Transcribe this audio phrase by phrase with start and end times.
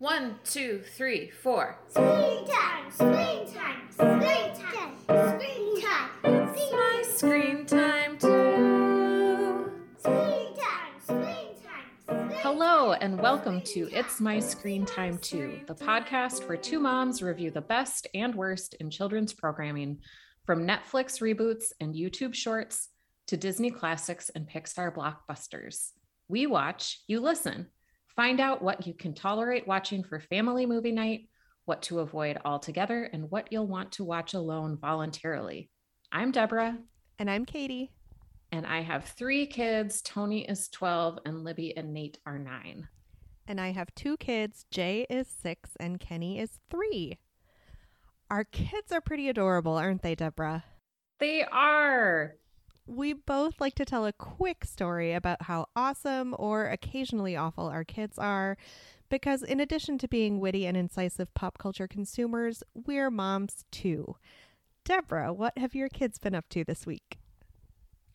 [0.00, 1.76] One, two, three, four.
[1.88, 9.72] Screen time, screen time, screen time, screen time, It's my screen time too.
[9.98, 12.30] screen time, screen time.
[12.42, 17.50] Hello, and welcome to It's My Screen Time Too, the podcast where two moms review
[17.50, 19.98] the best and worst in children's programming,
[20.46, 22.88] from Netflix reboots and YouTube shorts
[23.26, 25.90] to Disney classics and Pixar blockbusters.
[26.28, 27.66] We watch, you listen.
[28.18, 31.28] Find out what you can tolerate watching for family movie night,
[31.66, 35.70] what to avoid altogether, and what you'll want to watch alone voluntarily.
[36.10, 36.76] I'm Deborah,
[37.20, 37.92] And I'm Katie.
[38.50, 40.02] and I have three kids.
[40.02, 42.88] Tony is 12, and Libby and Nate are nine.
[43.46, 44.66] And I have two kids.
[44.72, 47.18] Jay is six and Kenny is three.
[48.28, 50.64] Our kids are pretty adorable, aren't they, Deborah?
[51.20, 52.34] They are.
[52.88, 57.84] We both like to tell a quick story about how awesome or occasionally awful our
[57.84, 58.56] kids are.
[59.10, 64.16] Because in addition to being witty and incisive pop culture consumers, we're moms too.
[64.84, 67.18] Deborah, what have your kids been up to this week?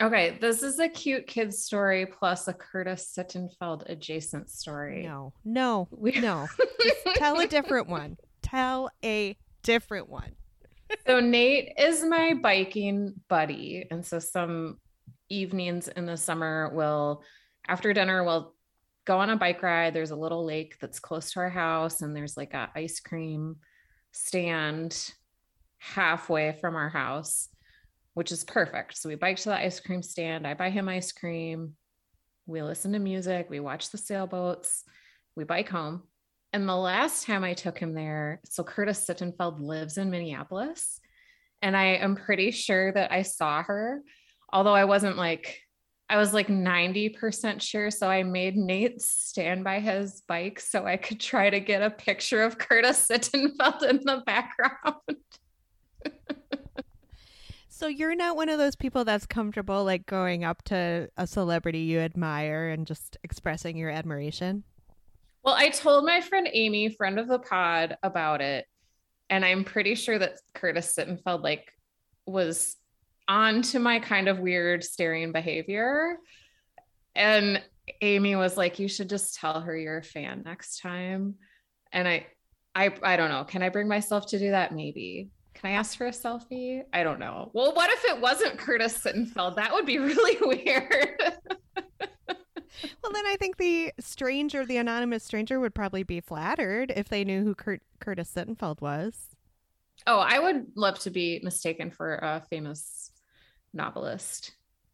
[0.01, 5.03] Okay, this is a cute kids story plus a Curtis Sittenfeld adjacent story.
[5.03, 6.47] No, no, We- no.
[6.81, 8.17] Just tell a different one.
[8.41, 10.31] Tell a different one.
[11.05, 14.77] So Nate is my biking buddy, and so some
[15.29, 17.23] evenings in the summer we'll
[17.67, 18.53] after dinner we'll
[19.05, 19.93] go on a bike ride.
[19.93, 23.57] There's a little lake that's close to our house, and there's like a ice cream
[24.11, 25.11] stand
[25.79, 27.49] halfway from our house,
[28.13, 28.97] which is perfect.
[28.97, 30.47] So we bike to the ice cream stand.
[30.47, 31.73] I buy him ice cream.
[32.45, 33.49] We listen to music.
[33.49, 34.83] We watch the sailboats.
[35.35, 36.03] We bike home.
[36.53, 40.99] And the last time I took him there, so Curtis Sittenfeld lives in Minneapolis.
[41.63, 44.03] And I am pretty sure that I saw her,
[44.51, 45.61] although I wasn't like,
[46.09, 47.89] I was like 90% sure.
[47.89, 51.89] So I made Nate stand by his bike so I could try to get a
[51.89, 54.95] picture of Curtis Sittenfeld in the background.
[57.75, 61.79] So you're not one of those people that's comfortable like going up to a celebrity
[61.79, 64.63] you admire and just expressing your admiration?
[65.43, 68.65] Well, I told my friend Amy, friend of the pod, about it.
[69.29, 71.71] And I'm pretty sure that Curtis Sittenfeld like
[72.25, 72.77] was
[73.27, 76.17] on to my kind of weird staring behavior.
[77.15, 77.61] And
[78.01, 81.35] Amy was like, you should just tell her you're a fan next time.
[81.91, 82.27] And I
[82.75, 83.43] I I don't know.
[83.43, 84.73] Can I bring myself to do that?
[84.73, 85.29] Maybe.
[85.53, 86.81] Can I ask for a selfie?
[86.91, 87.51] I don't know.
[87.53, 89.55] Well, what if it wasn't Curtis Sittenfeld?
[89.57, 91.21] That would be really weird.
[93.01, 97.23] Well, then I think the stranger, the anonymous stranger, would probably be flattered if they
[97.23, 99.35] knew who Kurt- Curtis Sittenfeld was.
[100.07, 103.11] Oh, I would love to be mistaken for a famous
[103.73, 104.51] novelist.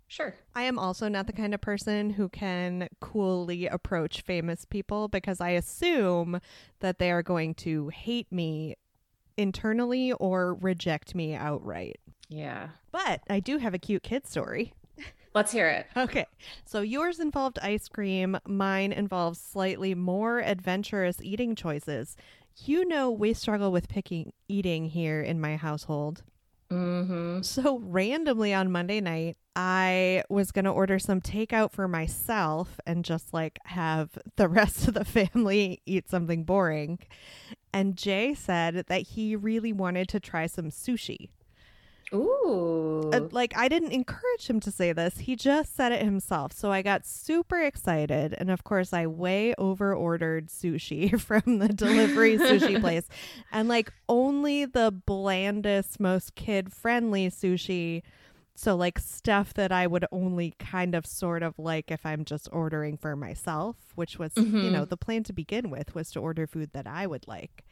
[0.07, 0.35] Sure.
[0.56, 5.39] I am also not the kind of person who can coolly approach famous people because
[5.39, 6.41] I assume
[6.79, 8.75] that they are going to hate me
[9.38, 12.00] internally or reject me outright.
[12.28, 12.69] Yeah.
[12.91, 14.73] But I do have a cute kid story.
[15.39, 15.88] Let's hear it.
[15.95, 16.25] Okay.
[16.66, 18.38] So yours involved ice cream.
[18.45, 22.17] Mine involves slightly more adventurous eating choices.
[22.57, 26.23] You know, we struggle with picking eating here in my household.
[26.69, 27.41] Mm-hmm.
[27.44, 33.06] So, randomly on Monday night, I was going to order some takeout for myself and
[33.06, 37.00] just like have the rest of the family eat something boring.
[37.73, 41.29] And Jay said that he really wanted to try some sushi.
[42.14, 43.09] Ooh.
[43.14, 45.20] Uh, like I didn't encourage him to say this.
[45.20, 46.52] He just said it himself.
[46.53, 51.69] So I got super excited and of course I way over ordered sushi from the
[51.69, 53.08] delivery sushi place.
[53.52, 58.03] And like only the blandest, most kid-friendly sushi.
[58.56, 62.50] So like stuff that I would only kind of sort of like if I'm just
[62.52, 64.72] ordering for myself, which was, you Mhm.
[64.74, 67.64] know, the plan to begin with was to order food that I would like.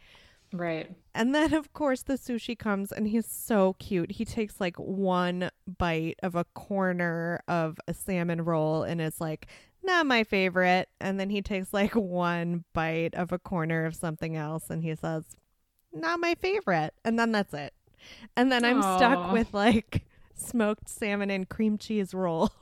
[0.57, 0.89] Right.
[1.13, 4.11] And then, of course, the sushi comes and he's so cute.
[4.11, 9.47] He takes like one bite of a corner of a salmon roll and is like,
[9.83, 10.89] not my favorite.
[10.99, 14.95] And then he takes like one bite of a corner of something else and he
[14.95, 15.23] says,
[15.93, 16.93] not my favorite.
[17.03, 17.73] And then that's it.
[18.35, 18.97] And then I'm Aw.
[18.97, 20.05] stuck with like
[20.35, 22.51] smoked salmon and cream cheese roll.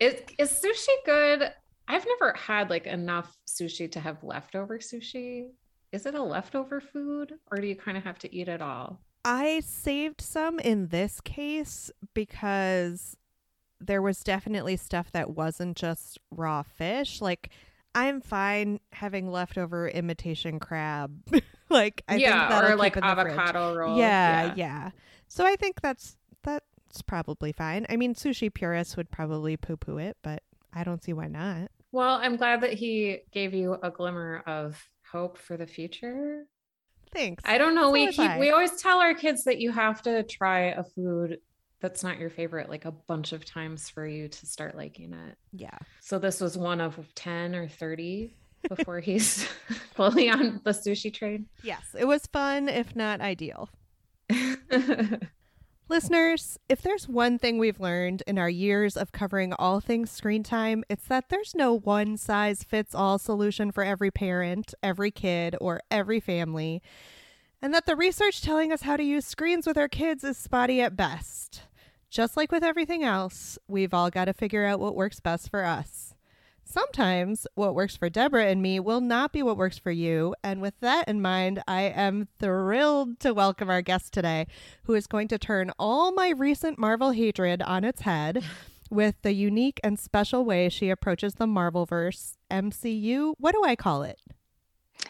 [0.00, 1.52] Is is sushi good?
[1.88, 5.48] I've never had like enough sushi to have leftover sushi.
[5.90, 9.00] Is it a leftover food or do you kind of have to eat it all?
[9.24, 13.16] I saved some in this case because
[13.80, 17.22] there was definitely stuff that wasn't just raw fish.
[17.22, 17.50] Like
[17.94, 21.12] I'm fine having leftover imitation crab.
[21.70, 23.32] like I yeah, or like in the fridge.
[23.32, 23.98] avocado roll.
[23.98, 24.90] Yeah, yeah,
[25.26, 27.86] So I think that's that's probably fine.
[27.88, 30.42] I mean, sushi purists would probably poo poo it, but
[30.72, 31.70] I don't see why not.
[31.92, 36.44] Well, I'm glad that he gave you a glimmer of hope for the future.
[37.14, 37.42] Thanks.
[37.46, 37.84] I don't know.
[37.84, 41.38] So we keep we always tell our kids that you have to try a food
[41.80, 45.36] that's not your favorite like a bunch of times for you to start liking it.
[45.52, 45.78] yeah.
[46.00, 48.34] So this was one of 10 or 30
[48.68, 49.44] before he's
[49.94, 51.46] fully on the sushi train.
[51.62, 51.82] Yes.
[51.96, 53.68] It was fun, if not ideal.
[55.90, 60.42] Listeners, if there's one thing we've learned in our years of covering all things screen
[60.42, 65.56] time, it's that there's no one size fits all solution for every parent, every kid,
[65.62, 66.82] or every family,
[67.62, 70.82] and that the research telling us how to use screens with our kids is spotty
[70.82, 71.62] at best.
[72.10, 75.64] Just like with everything else, we've all got to figure out what works best for
[75.64, 76.12] us.
[76.70, 80.34] Sometimes what works for Deborah and me will not be what works for you.
[80.44, 84.46] And with that in mind, I am thrilled to welcome our guest today,
[84.82, 88.44] who is going to turn all my recent Marvel hatred on its head
[88.90, 93.32] with the unique and special way she approaches the Marvelverse MCU.
[93.38, 94.20] What do I call it?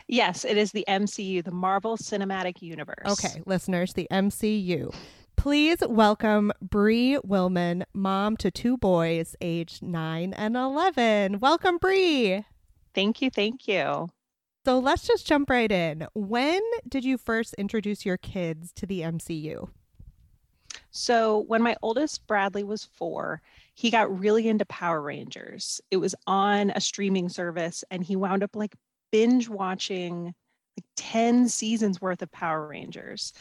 [0.06, 3.24] Yes, it is the MCU, the Marvel Cinematic Universe.
[3.24, 4.94] Okay, listeners, the MCU.
[5.38, 11.38] Please welcome Bree Willman, mom to two boys aged 9 and 11.
[11.38, 12.44] Welcome, Bree.
[12.92, 13.30] Thank you.
[13.30, 14.08] Thank you.
[14.64, 16.08] So let's just jump right in.
[16.14, 19.68] When did you first introduce your kids to the MCU?
[20.90, 23.40] So, when my oldest Bradley was four,
[23.74, 25.80] he got really into Power Rangers.
[25.92, 28.74] It was on a streaming service, and he wound up like
[29.12, 30.24] binge watching
[30.76, 33.32] like 10 seasons worth of Power Rangers.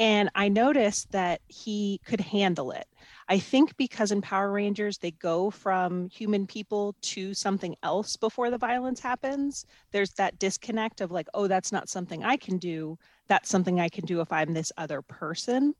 [0.00, 2.88] And I noticed that he could handle it.
[3.28, 8.50] I think because in Power Rangers, they go from human people to something else before
[8.50, 9.66] the violence happens.
[9.92, 12.98] There's that disconnect of like, oh, that's not something I can do.
[13.28, 15.74] That's something I can do if I'm this other person.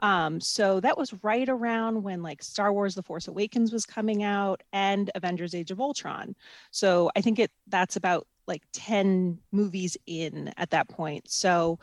[0.00, 4.22] Um, so that was right around when like Star Wars The Force Awakens was coming
[4.22, 6.36] out and Avengers Age of Ultron.
[6.70, 11.30] So I think it that's about like 10 movies in at that point.
[11.30, 11.78] So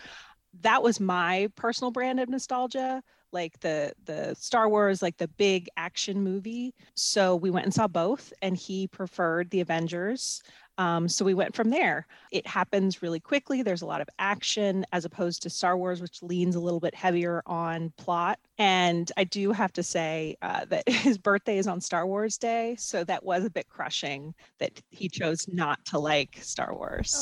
[0.61, 3.01] that was my personal brand of nostalgia
[3.33, 6.73] like the the Star Wars like the big action movie.
[6.95, 10.41] So we went and saw both and he preferred the Avengers.
[10.77, 12.07] Um, so we went from there.
[12.31, 13.61] It happens really quickly.
[13.61, 16.95] There's a lot of action as opposed to Star Wars which leans a little bit
[16.95, 18.39] heavier on plot.
[18.57, 22.75] And I do have to say uh, that his birthday is on Star Wars Day
[22.79, 27.13] so that was a bit crushing that he chose not to like Star Wars.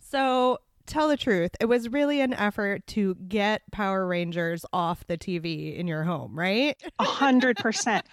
[0.00, 0.58] So
[0.88, 1.50] tell the truth.
[1.60, 6.38] It was really an effort to get Power Rangers off the TV in your home,
[6.38, 6.76] right?
[6.98, 8.06] A hundred percent.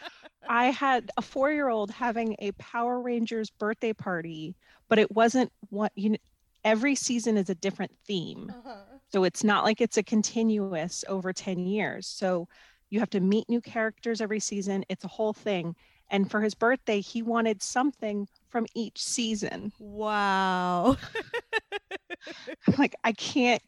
[0.47, 4.55] I had a four-year-old having a Power Rangers birthday party,
[4.87, 6.17] but it wasn't what you know.
[6.63, 8.75] Every season is a different theme, uh-huh.
[9.11, 12.07] so it's not like it's a continuous over ten years.
[12.07, 12.47] So
[12.89, 14.83] you have to meet new characters every season.
[14.89, 15.75] It's a whole thing.
[16.09, 19.73] And for his birthday, he wanted something from each season.
[19.79, 20.95] Wow.
[22.67, 23.61] I'm like, I can't.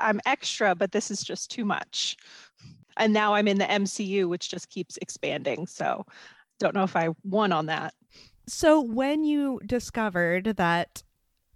[0.00, 2.16] I'm extra, but this is just too much.
[2.96, 5.68] And now I'm in the MCU, which just keeps expanding.
[5.68, 6.04] So
[6.58, 7.94] don't know if I won on that.
[8.48, 11.04] so when you discovered that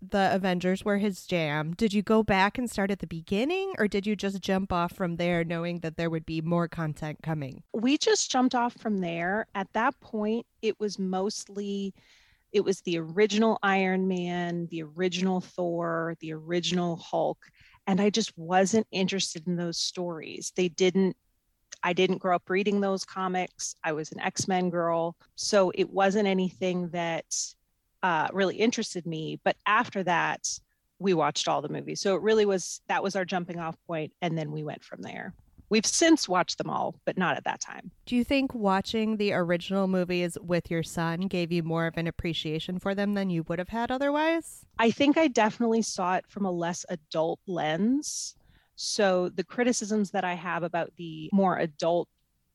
[0.00, 3.88] the Avengers were his jam, did you go back and start at the beginning or
[3.88, 7.64] did you just jump off from there knowing that there would be more content coming?
[7.72, 11.92] we just jumped off from there at that point it was mostly
[12.56, 17.38] it was the original iron man the original thor the original hulk
[17.86, 20.52] and i just wasn't interested in those stories.
[20.56, 21.16] They didn't
[21.82, 23.76] i didn't grow up reading those comics.
[23.84, 25.16] I was an x-men girl.
[25.36, 27.26] So it wasn't anything that
[28.02, 29.40] uh, really interested me.
[29.44, 30.48] But after that
[30.98, 32.00] we watched all the movies.
[32.00, 35.02] So it really was that was our jumping off point and then we went from
[35.02, 35.34] there
[35.68, 39.32] we've since watched them all but not at that time Do you think watching the
[39.32, 43.44] original movies with your son gave you more of an appreciation for them than you
[43.48, 44.64] would have had otherwise?
[44.78, 48.36] I think I definitely saw it from a less adult lens.
[48.76, 52.08] So the criticisms that I have about the more adult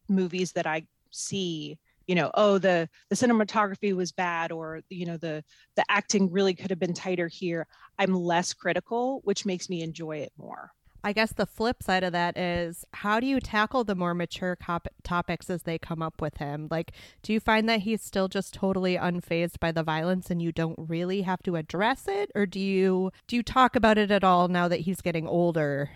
[0.08, 1.78] movies that I see,
[2.08, 5.44] you know, oh the the cinematography was bad or you know the
[5.76, 7.68] the acting really could have been tighter here.
[7.98, 10.72] I'm less critical, which makes me enjoy it more.
[11.04, 14.56] I guess the flip side of that is how do you tackle the more mature
[14.56, 16.68] cop- topics as they come up with him?
[16.70, 16.92] Like,
[17.24, 20.78] do you find that he's still just totally unfazed by the violence and you don't
[20.78, 24.48] really have to address it, or do you do you talk about it at all
[24.48, 25.90] now that he's getting older?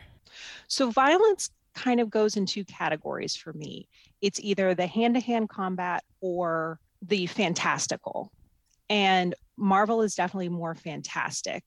[0.67, 3.87] So violence kind of goes in two categories for me.
[4.21, 8.31] It's either the hand-to-hand combat or the fantastical.
[8.89, 11.63] And Marvel is definitely more fantastic.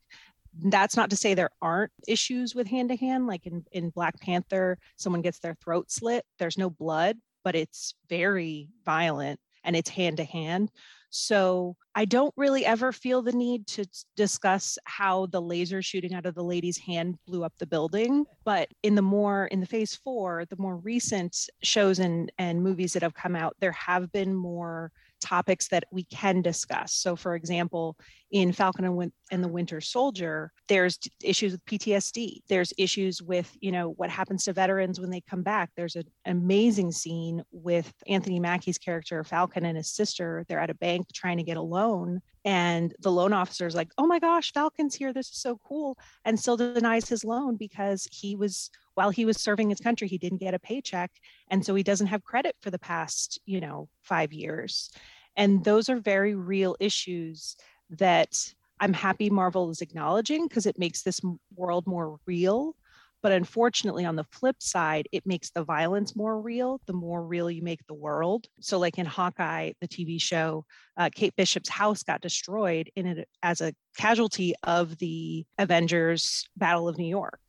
[0.54, 5.22] That's not to say there aren't issues with hand-to-hand like in in Black Panther, someone
[5.22, 10.70] gets their throat slit, there's no blood, but it's very violent and it's hand-to-hand.
[11.10, 13.86] So I don't really ever feel the need to
[14.16, 18.26] discuss how the laser shooting out of the lady's hand blew up the building.
[18.44, 22.92] But in the more, in the phase four, the more recent shows and, and movies
[22.92, 26.94] that have come out, there have been more topics that we can discuss.
[26.94, 27.96] So, for example,
[28.30, 28.84] in Falcon
[29.30, 32.40] and, the Winter Soldier, there's issues with PTSD.
[32.48, 35.70] There's issues with, you know, what happens to veterans when they come back.
[35.76, 40.44] There's an amazing scene with Anthony Mackie's character, Falcon, and his sister.
[40.48, 42.20] They're at a bank trying to get a loan.
[42.48, 45.12] And the loan officer is like, oh my gosh, Falcon's here.
[45.12, 45.98] This is so cool.
[46.24, 50.16] And still denies his loan because he was while he was serving his country, he
[50.16, 51.10] didn't get a paycheck.
[51.50, 54.90] And so he doesn't have credit for the past, you know, five years.
[55.36, 57.54] And those are very real issues
[57.90, 61.20] that I'm happy Marvel is acknowledging because it makes this
[61.54, 62.76] world more real.
[63.22, 67.50] But unfortunately, on the flip side, it makes the violence more real the more real
[67.50, 68.46] you make the world.
[68.60, 70.64] So, like in Hawkeye, the TV show,
[70.96, 76.88] uh, Kate Bishop's house got destroyed in it as a casualty of the Avengers Battle
[76.88, 77.40] of New York.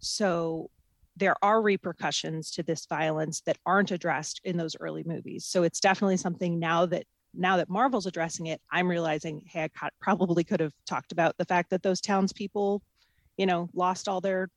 [0.00, 0.70] So,
[1.16, 5.44] there are repercussions to this violence that aren't addressed in those early movies.
[5.44, 9.88] So it's definitely something now that now that Marvel's addressing it, I'm realizing, hey, I
[10.00, 12.82] probably could have talked about the fact that those townspeople,
[13.38, 14.48] you know, lost all their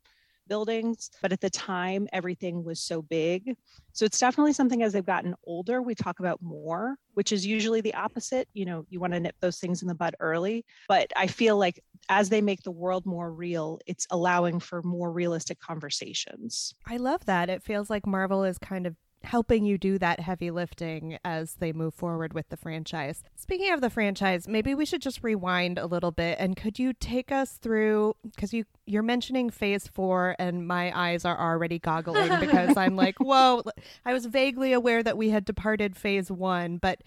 [0.48, 1.10] buildings.
[1.22, 3.56] But at the time, everything was so big.
[3.94, 7.82] So it's definitely something as they've gotten older, we talk about more, which is usually
[7.82, 8.48] the opposite.
[8.54, 10.66] You know, you want to nip those things in the bud early.
[10.88, 15.12] But I feel like as they make the world more real, it's allowing for more
[15.12, 16.74] realistic conversations.
[16.86, 17.50] I love that.
[17.50, 21.74] It feels like Marvel is kind of helping you do that heavy lifting as they
[21.74, 23.24] move forward with the franchise.
[23.36, 26.94] Speaking of the franchise, maybe we should just rewind a little bit and could you
[26.94, 32.40] take us through cuz you you're mentioning phase 4 and my eyes are already goggling
[32.40, 33.64] because I'm like, "Whoa,
[34.06, 37.02] I was vaguely aware that we had departed phase 1, but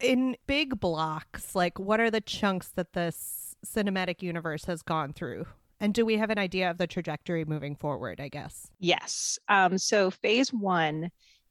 [0.00, 5.46] in big blocks, like what are the chunks that this cinematic universe has gone through?
[5.80, 8.70] And do we have an idea of the trajectory moving forward, I guess?
[8.78, 9.38] Yes.
[9.48, 11.10] Um, so phase one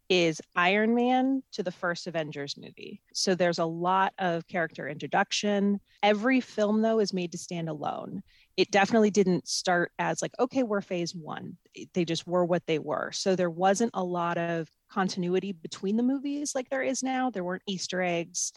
[0.10, 3.02] is Iron Man to the first Avengers movie.
[3.14, 5.80] So there's a lot of character introduction.
[6.02, 8.22] Every film, though, is made to stand alone.
[8.58, 11.58] It definitely didn't start as like, okay, we're phase one.
[11.94, 13.12] They just were what they were.
[13.12, 17.30] So there wasn't a lot of continuity between the movies like there is now.
[17.30, 18.54] There weren't Easter eggs.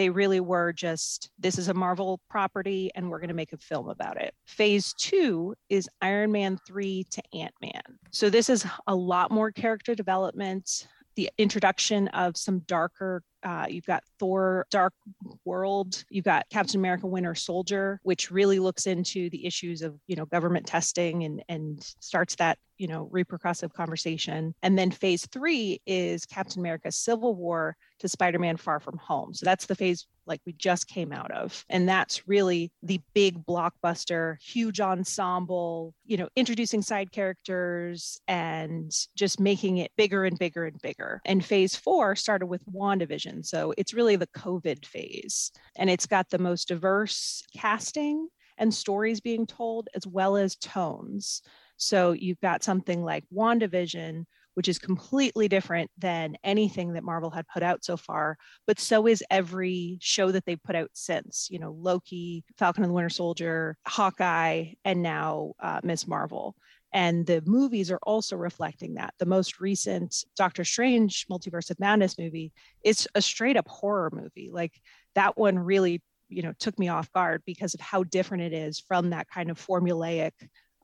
[0.00, 3.58] They really were just, this is a Marvel property and we're going to make a
[3.58, 4.32] film about it.
[4.46, 7.82] Phase two is Iron Man 3 to Ant Man.
[8.10, 13.86] So this is a lot more character development the introduction of some darker uh, you've
[13.86, 14.92] got Thor Dark
[15.44, 16.04] World.
[16.10, 20.26] You've got Captain America Winter Soldier, which really looks into the issues of, you know,
[20.26, 24.54] government testing and, and starts that, you know, repercussive conversation.
[24.62, 29.32] And then phase three is Captain America Civil War to Spider-Man Far From Home.
[29.32, 31.64] So that's the phase like we just came out of.
[31.68, 39.40] And that's really the big blockbuster, huge ensemble, you know, introducing side characters and just
[39.40, 41.20] making it bigger and bigger and bigger.
[41.24, 43.44] And phase four started with WandaVision.
[43.46, 45.50] So it's really the COVID phase.
[45.76, 48.28] And it's got the most diverse casting
[48.58, 51.42] and stories being told, as well as tones.
[51.76, 54.26] So you've got something like WandaVision,
[54.60, 58.36] which is completely different than anything that Marvel had put out so far.
[58.66, 62.90] But so is every show that they've put out since, you know, Loki, Falcon and
[62.90, 66.56] the Winter Soldier, Hawkeye, and now uh, Miss Marvel.
[66.92, 69.14] And the movies are also reflecting that.
[69.18, 72.52] The most recent Doctor Strange Multiverse of Madness movie
[72.84, 74.50] is a straight up horror movie.
[74.52, 74.78] Like
[75.14, 78.78] that one really, you know, took me off guard because of how different it is
[78.78, 80.32] from that kind of formulaic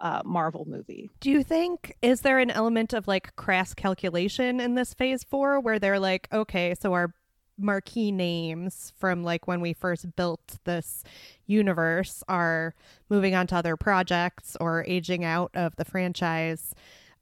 [0.00, 1.10] uh, Marvel movie.
[1.20, 5.60] Do you think is there an element of like crass calculation in this phase four
[5.60, 7.14] where they're like, okay, so our
[7.58, 11.02] marquee names from like when we first built this
[11.46, 12.74] universe are
[13.08, 16.74] moving on to other projects or aging out of the franchise.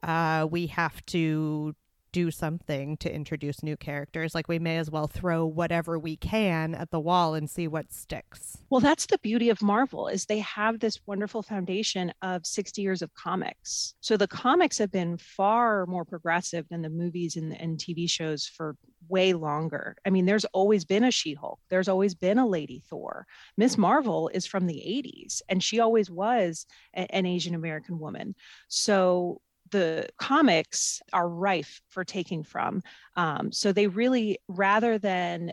[0.02, 1.75] Uh, we have to
[2.14, 4.37] do something to introduce new characters.
[4.37, 7.92] Like we may as well throw whatever we can at the wall and see what
[7.92, 8.56] sticks.
[8.71, 13.02] Well, that's the beauty of Marvel is they have this wonderful foundation of 60 years
[13.02, 13.94] of comics.
[14.00, 18.47] So the comics have been far more progressive than the movies and, and TV shows
[18.47, 18.76] for
[19.09, 19.97] way longer.
[20.06, 21.59] I mean, there's always been a She-Hulk.
[21.68, 23.26] There's always been a Lady Thor.
[23.56, 23.83] Miss mm-hmm.
[23.83, 28.37] Marvel is from the 80s and she always was a, an Asian American woman.
[28.68, 29.40] So
[29.75, 32.81] the comics are rife for taking from.
[33.16, 35.52] Um, so they really, rather than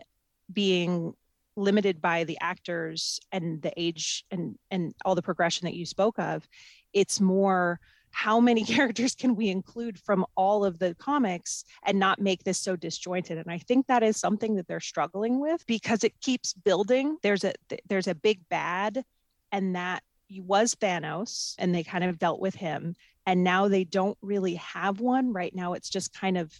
[0.52, 1.14] being
[1.56, 6.20] limited by the actors and the age and and all the progression that you spoke
[6.20, 6.48] of,
[6.92, 7.80] it's more
[8.12, 12.58] how many characters can we include from all of the comics and not make this
[12.58, 16.52] so disjointed and i think that is something that they're struggling with because it keeps
[16.52, 17.54] building there's a
[17.88, 19.02] there's a big bad
[19.50, 20.02] and that
[20.40, 22.94] was thanos and they kind of dealt with him
[23.26, 25.32] and now they don't really have one.
[25.32, 26.52] Right now it's just kind of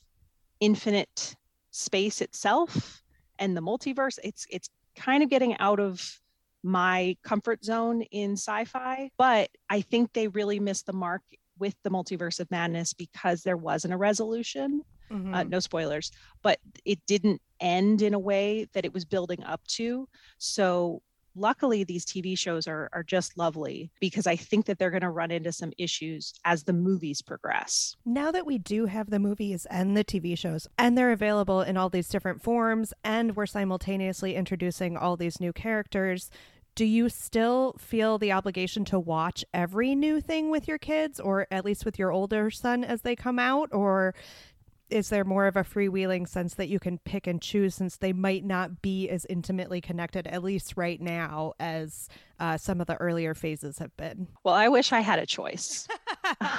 [0.61, 1.37] infinite
[1.71, 3.02] space itself
[3.38, 4.19] and the multiverse.
[4.23, 6.21] It's it's kind of getting out of
[6.62, 11.23] my comfort zone in sci-fi but i think they really missed the mark
[11.59, 14.81] with the multiverse of madness because there wasn't a resolution.
[15.11, 15.35] Mm-hmm.
[15.35, 19.61] uh, no spoilers but it didn't end in a way that it was building up
[19.69, 20.09] to.
[20.38, 21.00] So
[21.35, 25.11] luckily these tv shows are, are just lovely because i think that they're going to
[25.11, 27.97] run into some issues as the movies progress.
[28.05, 31.77] Now that we do have the movies and the tv shows and they're available in
[31.77, 36.31] all these different forms and we're simultaneously introducing all these new characters
[36.75, 41.47] do you still feel the obligation to watch every new thing with your kids or
[41.51, 44.15] at least with your older son as they come out or
[44.93, 48.13] is there more of a freewheeling sense that you can pick and choose since they
[48.13, 52.09] might not be as intimately connected, at least right now, as
[52.39, 54.29] uh, some of the earlier phases have been?
[54.45, 55.89] Well, I wish I had a choice.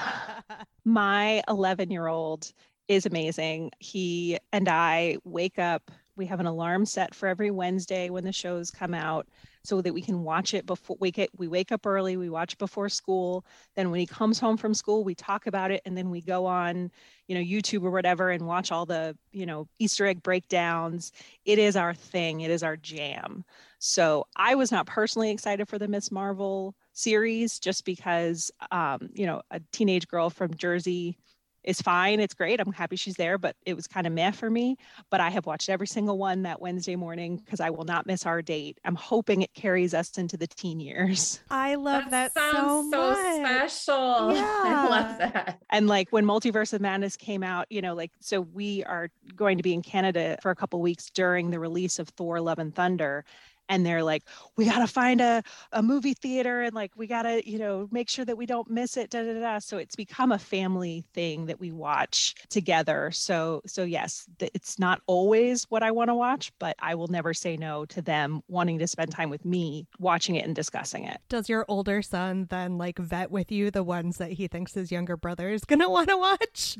[0.85, 2.51] My 11 year old
[2.87, 3.71] is amazing.
[3.79, 8.33] He and I wake up, we have an alarm set for every Wednesday when the
[8.33, 9.27] shows come out
[9.63, 12.57] so that we can watch it before we get we wake up early we watch
[12.57, 16.09] before school then when he comes home from school we talk about it and then
[16.09, 16.91] we go on
[17.27, 21.11] you know youtube or whatever and watch all the you know easter egg breakdowns.
[21.45, 23.45] It is our thing it is our jam.
[23.79, 29.25] So i was not personally excited for the miss marvel series just because um, you
[29.25, 31.17] know a teenage girl from jersey
[31.63, 32.19] is fine.
[32.19, 32.59] It's great.
[32.59, 34.77] I'm happy she's there, but it was kind of meh for me.
[35.09, 38.25] But I have watched every single one that Wednesday morning because I will not miss
[38.25, 38.79] our date.
[38.85, 41.39] I'm hoping it carries us into the teen years.
[41.49, 43.71] I love that, that so, so much.
[43.71, 44.33] special.
[44.33, 44.43] Yeah.
[44.63, 45.59] I love that.
[45.69, 49.57] And like when Multiverse of Madness came out, you know, like so we are going
[49.57, 52.73] to be in Canada for a couple weeks during the release of Thor: Love and
[52.75, 53.25] Thunder
[53.69, 54.23] and they're like
[54.57, 57.87] we got to find a, a movie theater and like we got to you know
[57.91, 59.59] make sure that we don't miss it da, da, da.
[59.59, 63.11] so it's become a family thing that we watch together.
[63.11, 67.33] So so yes it's not always what i want to watch but i will never
[67.33, 71.19] say no to them wanting to spend time with me watching it and discussing it.
[71.29, 74.91] Does your older son then like vet with you the ones that he thinks his
[74.91, 76.77] younger brother is going to want to watch?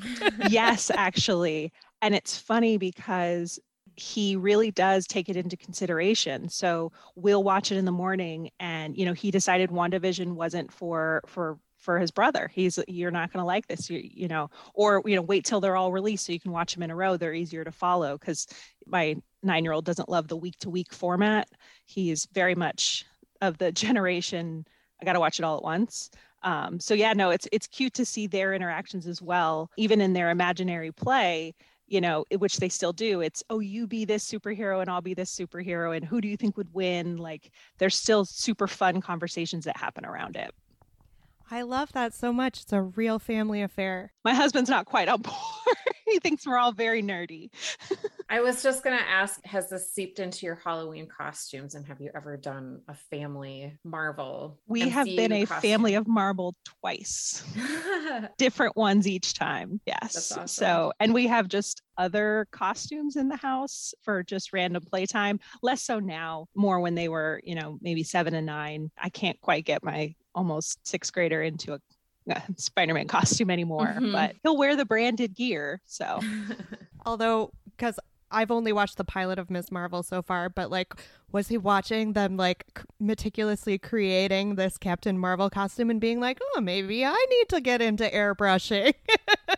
[0.49, 1.71] Yes actually.
[2.01, 3.59] And it's funny because
[3.95, 6.49] he really does take it into consideration.
[6.49, 11.21] So we'll watch it in the morning and you know, he decided WandaVision wasn't for
[11.27, 12.49] for for his brother.
[12.53, 15.59] He's you're not going to like this, you, you know, or you know, wait till
[15.59, 17.17] they're all released so you can watch them in a row.
[17.17, 18.47] They're easier to follow cuz
[18.85, 21.49] my 9-year-old doesn't love the week to week format.
[21.85, 23.05] He's very much
[23.41, 24.65] of the generation
[25.01, 26.09] I got to watch it all at once.
[26.43, 30.13] Um, so yeah, no, it's it's cute to see their interactions as well, even in
[30.13, 31.53] their imaginary play
[31.93, 33.21] you know, which they still do.
[33.21, 35.95] It's, oh, you be this superhero and I'll be this superhero.
[35.95, 37.17] And who do you think would win?
[37.17, 40.49] Like, there's still super fun conversations that happen around it.
[41.53, 42.61] I love that so much.
[42.61, 44.11] It's a real family affair.
[44.25, 45.35] My husband's not quite on board.
[46.07, 47.51] he thinks we're all very nerdy.
[48.29, 51.75] I was just going to ask Has this seeped into your Halloween costumes?
[51.75, 54.59] And have you ever done a family Marvel?
[54.65, 55.61] We MCU have been a costume?
[55.61, 57.43] family of Marvel twice,
[58.39, 59.79] different ones each time.
[59.85, 60.31] Yes.
[60.31, 60.47] Awesome.
[60.47, 65.39] So, and we have just other costumes in the house for just random playtime.
[65.61, 68.89] Less so now, more when they were, you know, maybe seven and nine.
[68.97, 71.79] I can't quite get my almost sixth grader into a
[72.57, 74.11] Spider-Man costume anymore, mm-hmm.
[74.11, 75.81] but he'll wear the branded gear.
[75.85, 76.19] So,
[77.05, 77.99] although because
[78.33, 79.71] I've only watched the pilot of Ms.
[79.71, 80.93] Marvel so far, but like,
[81.31, 86.39] was he watching them like c- meticulously creating this Captain Marvel costume and being like,
[86.41, 88.93] oh, maybe I need to get into airbrushing?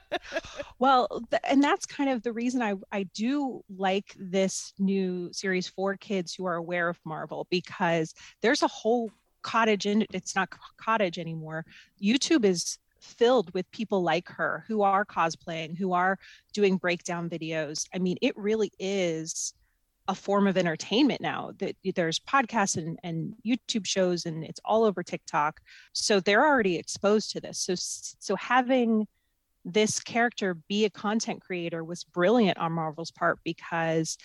[0.79, 5.67] well, th- and that's kind of the reason I, I do like this new series
[5.67, 9.09] for kids who are aware of Marvel because there's a whole
[9.45, 11.65] cottage in it's not cottage anymore.
[12.01, 16.17] Youtube is filled with people like her who are cosplaying who are
[16.51, 17.87] doing breakdown videos.
[17.93, 19.53] I mean it really is
[20.07, 24.83] a form of entertainment now that there's podcasts and, and youtube shows and it's all
[24.83, 25.61] over tiktok.
[25.93, 27.59] So they're already exposed to this.
[27.59, 29.07] So so having
[29.63, 34.17] this character be a content creator was brilliant on marvel's part because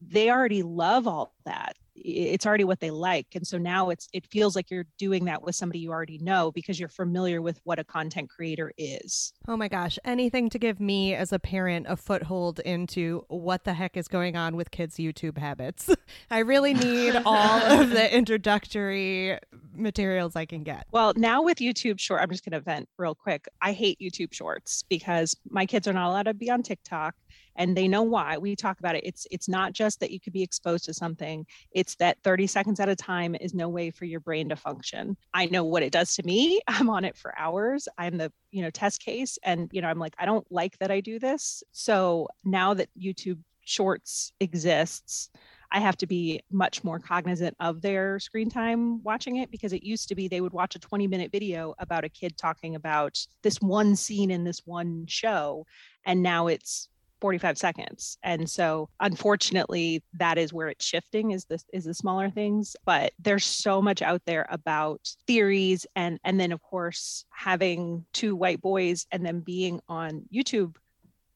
[0.00, 4.26] they already love all that it's already what they like and so now it's it
[4.26, 7.78] feels like you're doing that with somebody you already know because you're familiar with what
[7.78, 11.96] a content creator is oh my gosh anything to give me as a parent a
[11.96, 15.90] foothold into what the heck is going on with kids youtube habits
[16.30, 19.38] i really need all of the introductory
[19.74, 20.86] materials I can get.
[20.92, 23.46] Well, now with YouTube short, I'm just going to vent real quick.
[23.60, 27.14] I hate YouTube shorts because my kids are not allowed to be on TikTok
[27.56, 28.38] and they know why.
[28.38, 29.04] We talk about it.
[29.04, 31.46] It's it's not just that you could be exposed to something.
[31.72, 35.16] It's that 30 seconds at a time is no way for your brain to function.
[35.34, 36.60] I know what it does to me.
[36.68, 37.88] I'm on it for hours.
[37.98, 40.90] I'm the, you know, test case and you know, I'm like I don't like that
[40.90, 41.62] I do this.
[41.72, 45.30] So now that YouTube shorts exists,
[45.72, 49.82] I have to be much more cognizant of their screen time watching it because it
[49.82, 53.18] used to be they would watch a 20 minute video about a kid talking about
[53.42, 55.66] this one scene in this one show.
[56.04, 56.88] And now it's
[57.22, 58.18] 45 seconds.
[58.24, 63.12] And so unfortunately that is where it's shifting is this is the smaller things, but
[63.20, 68.60] there's so much out there about theories and and then of course having two white
[68.60, 70.74] boys and then being on YouTube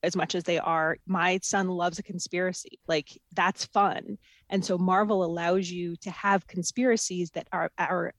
[0.03, 0.97] as much as they are.
[1.07, 2.81] My son loves a conspiracy.
[2.89, 4.19] Like that's fun.
[4.51, 8.13] And so Marvel allows you to have conspiracies that are are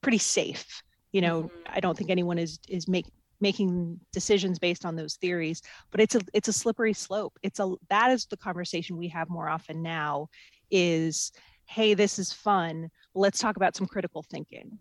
[0.00, 0.82] pretty safe.
[1.12, 1.56] You know, mm-hmm.
[1.68, 3.06] I don't think anyone is is make,
[3.40, 7.38] making decisions based on those theories, but it's a it's a slippery slope.
[7.42, 10.28] It's a that is the conversation we have more often now
[10.70, 11.32] is
[11.66, 12.90] hey, this is fun.
[13.14, 14.78] Let's talk about some critical thinking.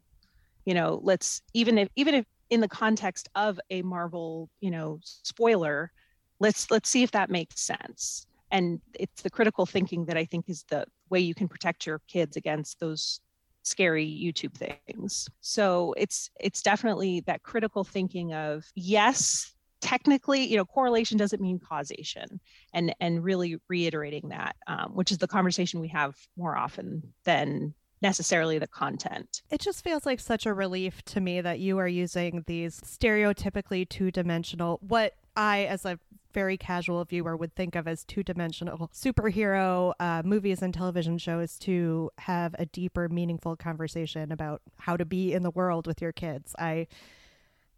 [0.66, 5.00] You know, let's even if even if in the context of a Marvel, you know,
[5.04, 5.92] spoiler,
[6.40, 10.50] let's let's see if that makes sense and it's the critical thinking that i think
[10.50, 13.20] is the way you can protect your kids against those
[13.64, 14.54] scary youtube
[14.88, 21.42] things so it's it's definitely that critical thinking of yes technically you know correlation doesn't
[21.42, 22.40] mean causation
[22.74, 27.74] and and really reiterating that um, which is the conversation we have more often than
[28.02, 29.42] necessarily the content.
[29.50, 33.88] It just feels like such a relief to me that you are using these stereotypically
[33.88, 36.00] two dimensional, what I, as a
[36.34, 41.58] very casual viewer would think of as two dimensional superhero uh, movies and television shows
[41.60, 46.12] to have a deeper, meaningful conversation about how to be in the world with your
[46.12, 46.56] kids.
[46.58, 46.88] I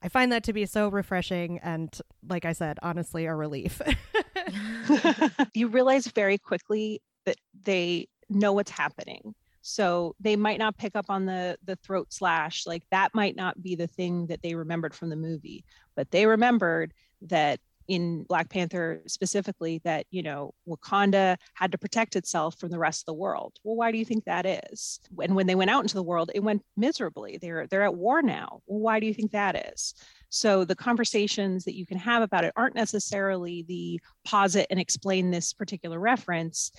[0.03, 1.95] I find that to be so refreshing and,
[2.27, 3.81] like I said, honestly, a relief.
[5.53, 9.35] you realize very quickly that they know what's happening.
[9.61, 13.61] So they might not pick up on the the throat slash, like that might not
[13.61, 15.63] be the thing that they remembered from the movie,
[15.95, 22.15] but they remembered that in Black Panther specifically that, you know, Wakanda had to protect
[22.15, 23.53] itself from the rest of the world.
[23.63, 24.99] Well, why do you think that is?
[25.21, 27.37] And when they went out into the world, it went miserably.
[27.41, 28.61] They're they're at war now.
[28.65, 29.93] Well, why do you think that is?
[30.29, 34.79] So the conversations that you can have about it aren't necessarily the pause it and
[34.79, 36.71] explain this particular reference.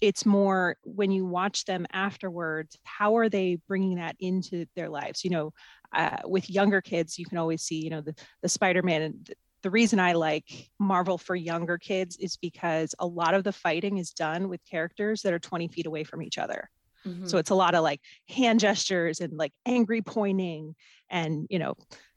[0.00, 5.24] It's more when you watch them afterwards, how are they bringing that into their lives?
[5.24, 5.52] You know,
[5.94, 9.24] uh, with younger kids, you can always see, you know, the, the Spider-Man
[9.62, 13.98] the reason I like Marvel for younger kids is because a lot of the fighting
[13.98, 16.68] is done with characters that are 20 feet away from each other.
[17.06, 17.26] Mm-hmm.
[17.26, 20.74] So it's a lot of like hand gestures and like angry pointing
[21.10, 21.74] and, you know,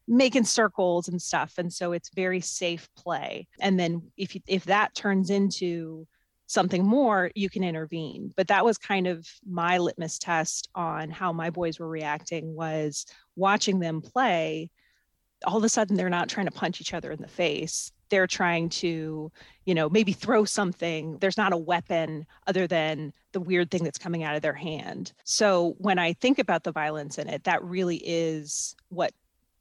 [0.08, 1.54] making circles and stuff.
[1.58, 3.48] And so it's very safe play.
[3.60, 6.08] And then if you, if that turns into
[6.48, 8.32] something more, you can intervene.
[8.36, 13.06] But that was kind of my litmus test on how my boys were reacting was
[13.36, 14.70] watching them play
[15.46, 17.92] all of a sudden they're not trying to punch each other in the face.
[18.10, 19.32] They're trying to
[19.66, 21.18] you know maybe throw something.
[21.20, 25.14] There's not a weapon other than the weird thing that's coming out of their hand.
[25.24, 29.14] So when i think about the violence in it that really is what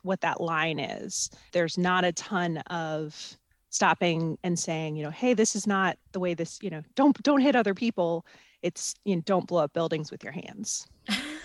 [0.03, 1.31] what that line is.
[1.53, 3.37] There's not a ton of
[3.71, 7.21] stopping and saying you know hey this is not the way this you know don't
[7.23, 8.27] don't hit other people.
[8.63, 10.87] It's you know don't blow up buildings with your hands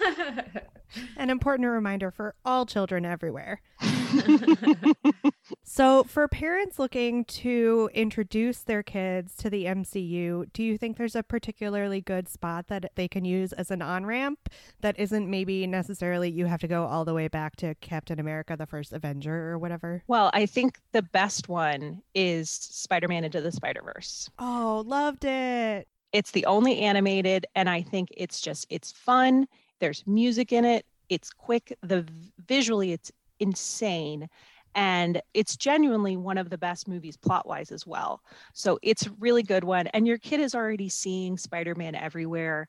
[1.18, 3.62] An important reminder for all children everywhere.
[5.64, 11.16] so, for parents looking to introduce their kids to the MCU, do you think there's
[11.16, 14.50] a particularly good spot that they can use as an on ramp
[14.82, 18.56] that isn't maybe necessarily you have to go all the way back to Captain America,
[18.58, 20.04] the first Avenger, or whatever?
[20.08, 24.30] Well, I think the best one is Spider Man Into the Spider Verse.
[24.40, 25.88] Oh, loved it.
[26.12, 29.48] It's the only animated, and I think it's just, it's fun
[29.80, 30.86] there's music in it.
[31.10, 31.78] It's quick.
[31.82, 32.06] The
[32.48, 34.30] visually, it's insane.
[34.76, 38.22] And it's genuinely one of the best movies plot wise as well.
[38.54, 39.88] So it's a really good one.
[39.88, 42.68] And your kid is already seeing Spider Man everywhere.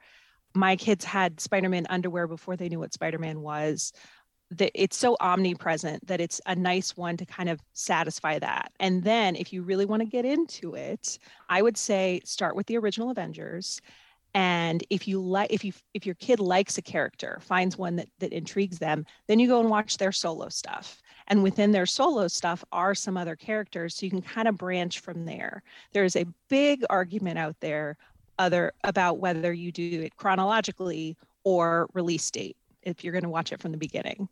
[0.54, 3.92] My kids had Spider Man underwear before they knew what Spider Man was
[4.52, 8.72] that it's so omnipresent that it's a nice one to kind of satisfy that.
[8.80, 11.18] And then if you really want to get into it,
[11.48, 13.80] I would say start with the original Avengers
[14.34, 18.08] and if you like if you if your kid likes a character finds one that
[18.18, 22.28] that intrigues them then you go and watch their solo stuff and within their solo
[22.28, 25.62] stuff are some other characters so you can kind of branch from there
[25.92, 27.96] there's a big argument out there
[28.40, 33.52] other about whether you do it chronologically or release date if you're going to watch
[33.52, 34.28] it from the beginning.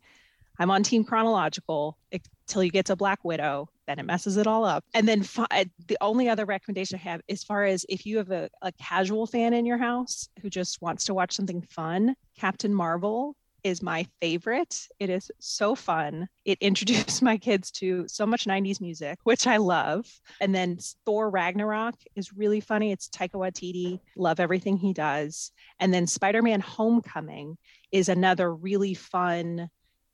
[0.57, 4.65] I'm on team chronological until you get to Black Widow, then it messes it all
[4.65, 4.83] up.
[4.93, 8.29] And then fi- the only other recommendation I have, as far as if you have
[8.29, 12.73] a, a casual fan in your house who just wants to watch something fun, Captain
[12.73, 14.87] Marvel is my favorite.
[14.99, 16.27] It is so fun.
[16.45, 20.05] It introduced my kids to so much 90s music, which I love.
[20.39, 22.91] And then Thor Ragnarok is really funny.
[22.91, 23.99] It's Taika Waititi.
[24.15, 25.51] Love everything he does.
[25.79, 27.57] And then Spider Man Homecoming
[27.91, 29.69] is another really fun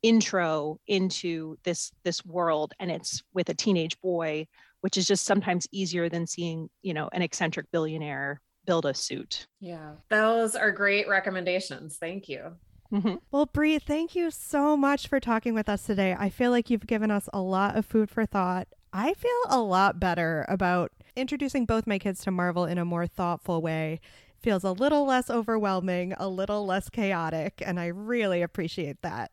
[0.06, 4.46] intro into this this world and it's with a teenage boy
[4.82, 9.48] which is just sometimes easier than seeing you know an eccentric billionaire build a suit
[9.60, 11.98] Yeah, those are great recommendations.
[11.98, 12.56] Thank you.
[12.92, 13.20] Mhm.
[13.32, 16.16] Well, Bree, thank you so much for talking with us today.
[16.18, 18.68] I feel like you've given us a lot of food for thought.
[18.94, 23.08] I feel a lot better about introducing both my kids to Marvel in a more
[23.08, 24.00] thoughtful way.
[24.40, 29.32] Feels a little less overwhelming, a little less chaotic, and I really appreciate that.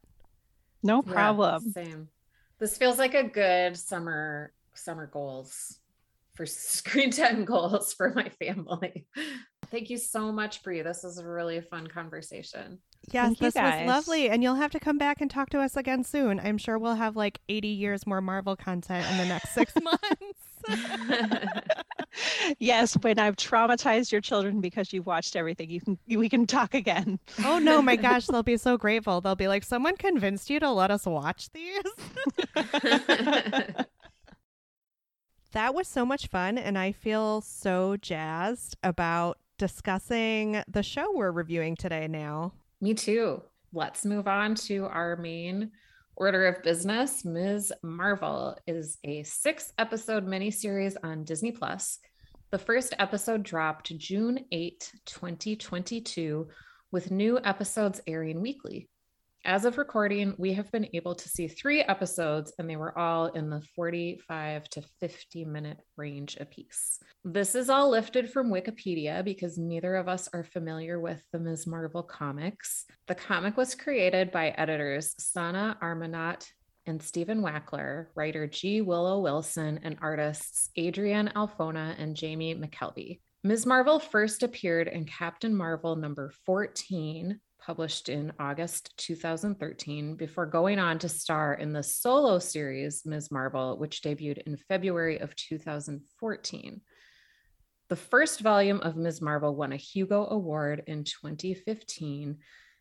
[0.82, 2.08] No Yeah, problem same.
[2.58, 5.78] This feels like a good summer summer goals
[6.34, 9.06] for screen time goals for my family.
[9.72, 10.82] Thank you so much, Brie.
[10.82, 12.78] This is a really fun conversation.
[13.10, 15.60] Yes, Thank you, this was lovely, and you'll have to come back and talk to
[15.60, 16.38] us again soon.
[16.38, 20.00] I'm sure we'll have like 80 years more Marvel content in the next six months.
[22.60, 26.72] yes when i've traumatized your children because you've watched everything you can we can talk
[26.72, 29.20] again oh no, my gosh, they'll be so grateful.
[29.20, 31.82] They'll be like, someone convinced you to let us watch these.
[35.52, 41.30] That was so much fun, and I feel so jazzed about discussing the show we're
[41.30, 42.52] reviewing today now.
[42.80, 43.40] Me too.
[43.72, 45.70] Let's move on to our main
[46.16, 47.24] order of business.
[47.24, 47.72] Ms.
[47.80, 52.00] Marvel is a six episode miniseries on Disney Plus.
[52.50, 56.48] The first episode dropped June 8, 2022,
[56.90, 58.88] with new episodes airing weekly.
[59.44, 63.26] As of recording, we have been able to see three episodes, and they were all
[63.26, 67.00] in the 45 to 50 minute range apiece.
[67.24, 71.66] This is all lifted from Wikipedia because neither of us are familiar with the Ms.
[71.66, 72.84] Marvel comics.
[73.08, 76.46] The comic was created by editors Sana Amanat
[76.86, 78.80] and Stephen Wacker, writer G.
[78.80, 83.18] Willow Wilson, and artists Adrian Alphona and Jamie McKelvey.
[83.42, 83.66] Ms.
[83.66, 90.98] Marvel first appeared in Captain Marvel number 14, published in August 2013, before going on
[90.98, 93.30] to star in the solo series Ms.
[93.30, 96.80] Marvel, which debuted in February of 2014.
[97.88, 99.20] The first volume of Ms.
[99.20, 102.38] Marvel won a Hugo Award in 2015,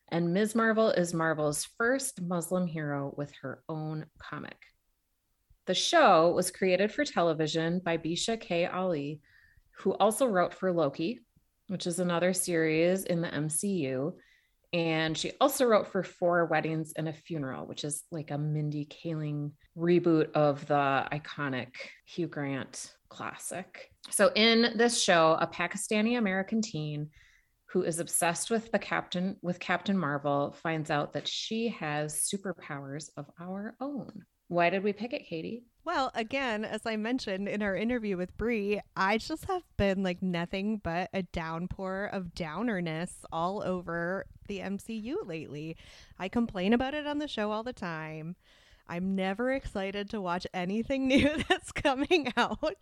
[0.09, 0.55] and Ms.
[0.55, 4.57] Marvel is Marvel's first Muslim hero with her own comic.
[5.67, 8.65] The show was created for television by Bisha K.
[8.65, 9.21] Ali,
[9.77, 11.19] who also wrote for Loki,
[11.67, 14.13] which is another series in the MCU.
[14.73, 18.85] And she also wrote for Four Weddings and a Funeral, which is like a Mindy
[18.85, 21.69] Kaling reboot of the iconic
[22.05, 23.91] Hugh Grant classic.
[24.09, 27.09] So, in this show, a Pakistani American teen
[27.71, 33.09] who is obsessed with the captain with Captain Marvel finds out that she has superpowers
[33.17, 34.23] of our own.
[34.51, 35.63] Why did we pick it, Katie?
[35.85, 40.21] Well, again, as I mentioned in our interview with Brie, I just have been like
[40.21, 45.77] nothing but a downpour of downerness all over the MCU lately.
[46.19, 48.35] I complain about it on the show all the time.
[48.89, 52.75] I'm never excited to watch anything new that's coming out.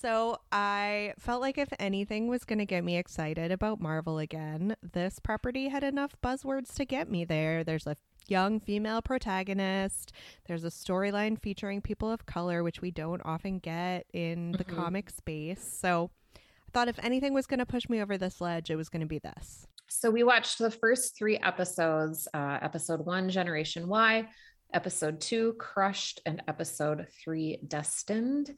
[0.00, 4.76] So I felt like if anything was going to get me excited about Marvel again,
[4.80, 7.64] this property had enough buzzwords to get me there.
[7.64, 10.12] There's a young female protagonist.
[10.46, 14.74] There's a storyline featuring people of color, which we don't often get in the Mhm.
[14.76, 15.62] comic space.
[15.62, 18.88] So I thought if anything was going to push me over this ledge, it was
[18.88, 19.66] going to be this.
[19.88, 24.28] So we watched the first three episodes uh, episode one, Generation Y,
[24.72, 28.56] episode two, Crushed, and episode three, Destined.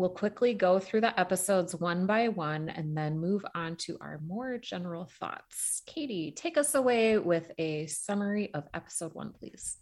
[0.00, 4.18] We'll quickly go through the episodes one by one and then move on to our
[4.26, 5.82] more general thoughts.
[5.84, 9.76] Katie, take us away with a summary of episode one, please.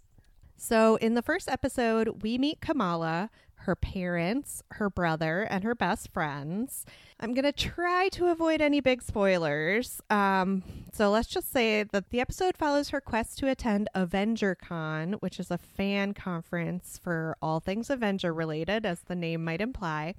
[0.61, 3.31] So, in the first episode, we meet Kamala,
[3.63, 6.85] her parents, her brother, and her best friends.
[7.21, 10.01] I'm going to try to avoid any big spoilers.
[10.11, 15.39] Um, so, let's just say that the episode follows her quest to attend AvengerCon, which
[15.39, 20.17] is a fan conference for all things Avenger related, as the name might imply.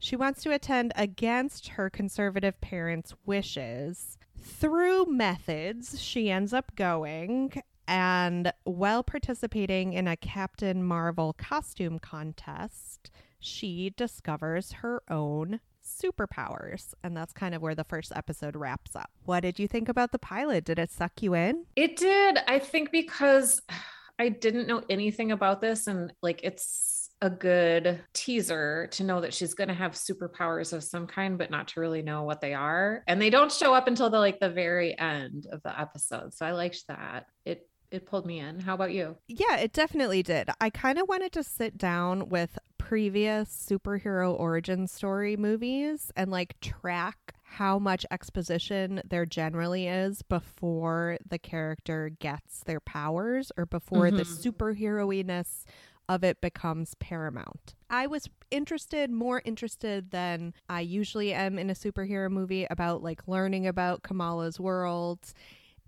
[0.00, 4.18] She wants to attend against her conservative parents' wishes.
[4.36, 7.52] Through methods, she ends up going,
[7.88, 16.92] and while participating in a Captain Marvel costume contest, she discovers her own superpowers.
[17.02, 19.10] And that's kind of where the first episode wraps up.
[19.24, 20.64] What did you think about the pilot?
[20.64, 21.64] Did it suck you in?
[21.76, 22.38] It did.
[22.46, 23.60] I think because
[24.20, 29.34] I didn't know anything about this and like it's a good teaser to know that
[29.34, 32.54] she's going to have superpowers of some kind but not to really know what they
[32.54, 36.32] are and they don't show up until the like the very end of the episode
[36.32, 40.22] so i liked that it it pulled me in how about you Yeah, it definitely
[40.22, 40.50] did.
[40.60, 46.58] I kind of wanted to sit down with previous superhero origin story movies and like
[46.60, 54.10] track how much exposition there generally is before the character gets their powers or before
[54.10, 54.52] the Mhm.
[54.52, 55.64] superheroiness
[56.10, 57.74] of it becomes paramount.
[57.90, 63.28] I was interested, more interested than I usually am in a superhero movie about like
[63.28, 65.34] learning about Kamala's world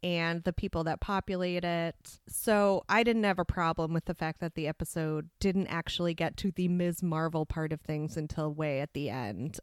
[0.03, 1.95] and the people that populate it.
[2.29, 6.37] So I didn't have a problem with the fact that the episode didn't actually get
[6.39, 7.03] to the Ms.
[7.03, 9.59] Marvel part of things until way at the end.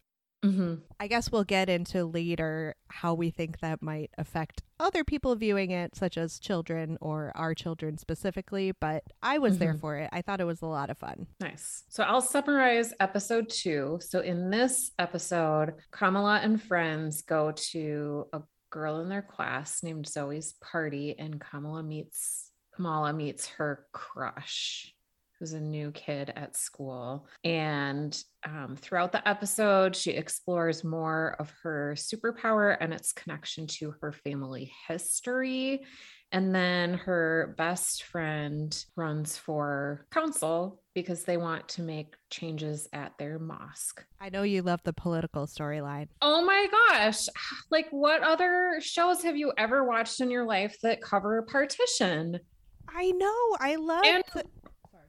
[0.46, 0.76] mm-hmm.
[1.00, 5.72] I guess we'll get into later how we think that might affect other people viewing
[5.72, 8.72] it, such as children or our children specifically.
[8.72, 9.80] But I was there Mhm.
[9.80, 10.10] for it.
[10.14, 11.26] I thought it was a lot of fun.
[11.40, 11.86] Nice.
[11.90, 13.98] So I'll summarize episode two.
[14.00, 18.42] So in this episode, Kamala and friends go to a
[18.78, 24.94] girl in their class named Zoe's party, and Kamala meets Kamala meets her crush,
[25.40, 27.28] who's a new kid at school.
[27.44, 33.96] And um, throughout the episode, she explores more of her superpower and its connection to
[34.02, 35.86] her family history.
[36.32, 43.18] And then her best friend runs for council because they want to make changes at
[43.18, 44.04] their mosque.
[44.20, 46.10] I know you love the political storyline.
[46.22, 47.28] Oh my gosh.
[47.72, 52.40] Like, what other shows have you ever watched in your life that cover partition?
[52.88, 53.58] I know.
[53.60, 54.06] I love.
[54.06, 54.24] And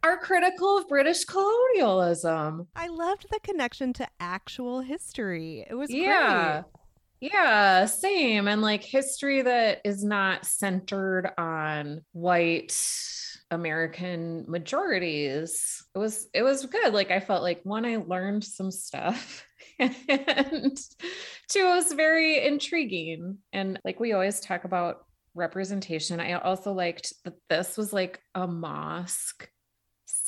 [0.02, 2.66] are critical of British colonialism.
[2.76, 5.66] I loved the connection to actual history.
[5.68, 6.62] It was Yeah.
[6.62, 6.64] great.
[7.20, 8.46] Yeah, same.
[8.46, 12.76] And like history that is not centered on white
[13.50, 15.84] American majorities.
[15.94, 16.92] It was it was good.
[16.94, 19.44] Like I felt like one, I learned some stuff.
[19.78, 20.76] and
[21.48, 23.38] two, it was very intriguing.
[23.52, 25.04] And like we always talk about
[25.34, 26.20] representation.
[26.20, 29.48] I also liked that this was like a mosque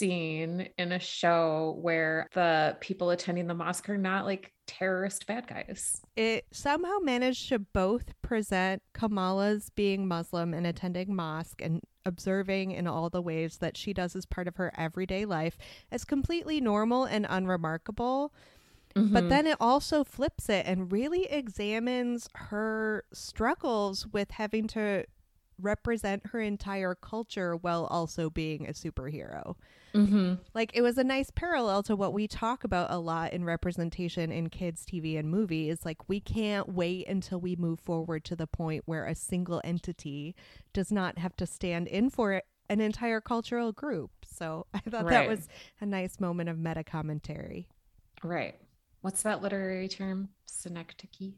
[0.00, 5.46] scene in a show where the people attending the mosque are not like terrorist bad
[5.46, 6.00] guys.
[6.16, 12.86] It somehow managed to both present Kamala's being Muslim and attending mosque and observing in
[12.86, 15.58] all the ways that she does as part of her everyday life
[15.92, 18.32] as completely normal and unremarkable.
[18.94, 19.28] But Mhm.
[19.28, 25.04] then it also flips it and really examines her struggles with having to
[25.60, 29.56] represent her entire culture while also being a superhero.
[29.94, 30.38] Mhm.
[30.54, 34.30] Like it was a nice parallel to what we talk about a lot in representation
[34.30, 35.84] in kids TV and movies.
[35.84, 40.34] Like we can't wait until we move forward to the point where a single entity
[40.72, 44.10] does not have to stand in for an entire cultural group.
[44.24, 45.48] So I thought that was
[45.80, 47.66] a nice moment of meta commentary.
[48.22, 48.54] Right.
[49.00, 50.28] What's that literary term?
[50.46, 51.32] Synecdoche.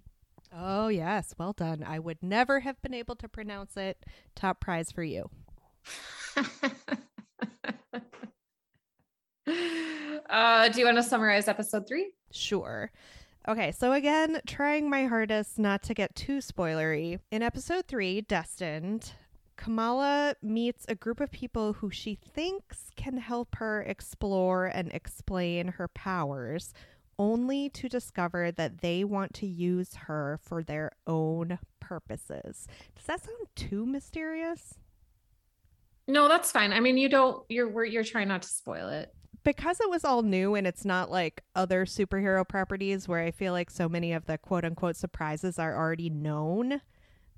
[0.55, 1.35] Oh, yes.
[1.39, 1.83] Well done.
[1.87, 4.05] I would never have been able to pronounce it.
[4.35, 5.31] Top prize for you.
[9.47, 12.13] uh, do you want to summarize episode three?
[12.31, 12.91] Sure.
[13.49, 17.19] Okay, so again, trying my hardest not to get too spoilery.
[17.33, 19.13] In episode three, Destined,
[19.57, 25.69] Kamala meets a group of people who she thinks can help her explore and explain
[25.69, 26.73] her powers,
[27.19, 32.67] only to discover that they want to use her for their own purposes.
[32.95, 34.75] Does that sound too mysterious?
[36.07, 36.73] No, that's fine.
[36.73, 37.45] I mean, you don't.
[37.49, 39.15] You're you're trying not to spoil it.
[39.45, 43.53] Because it was all new and it's not like other superhero properties where I feel
[43.53, 46.81] like so many of the quote unquote surprises are already known,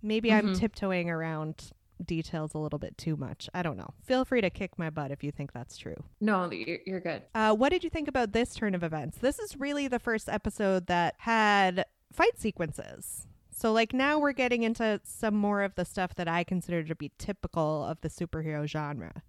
[0.03, 0.59] maybe I'm Mhm.
[0.59, 1.73] tiptoeing around
[2.05, 3.49] details a little bit too much.
[3.55, 3.95] I don't know.
[4.03, 6.05] Feel free to kick my butt if you think that's true.
[6.21, 7.23] No, you're, you're good.
[7.35, 9.19] Uh, what did you think about this turn of events?
[9.19, 13.27] This is really the first episode that had fight sequences.
[13.57, 16.95] So, like, now we're getting into some more of the stuff that I consider to
[16.97, 19.23] be typical of the superhero genre.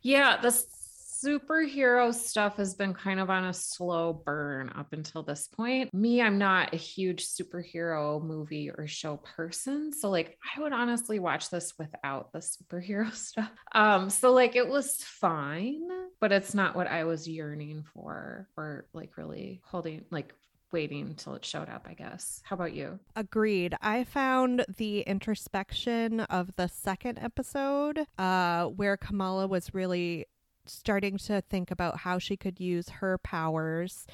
[0.00, 0.50] Yeah, the
[1.24, 5.92] superhero stuff has been kind of on a slow burn up until this point.
[5.92, 11.18] Me, I'm not a huge superhero movie or show person, so like I would honestly
[11.18, 13.50] watch this without the superhero stuff.
[13.72, 15.82] Um so like it was fine,
[16.20, 20.34] but it's not what I was yearning for or like really holding like
[20.72, 22.42] waiting until it showed up, I guess.
[22.44, 22.98] How about you?
[23.16, 23.74] Agreed.
[23.82, 30.26] I found the introspection of the second episode, uh, where Kamala was really
[30.66, 34.06] starting to think about how she could use her powers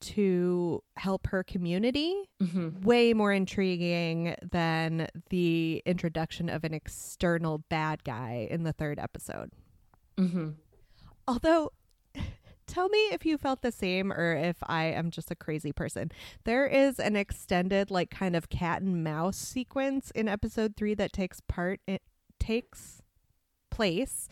[0.00, 2.82] to help her community Mhm.
[2.82, 9.50] way more intriguing than the introduction of an external bad guy in the third episode.
[10.16, 10.54] Mhm.
[11.28, 11.72] Although,
[12.66, 16.10] tell me if you felt the same or if I am just a crazy person.
[16.44, 21.12] There is an extended, like, kind of cat and mouse sequence in episode three that
[21.12, 22.00] takes part, it
[22.38, 23.02] takes
[23.70, 24.28] place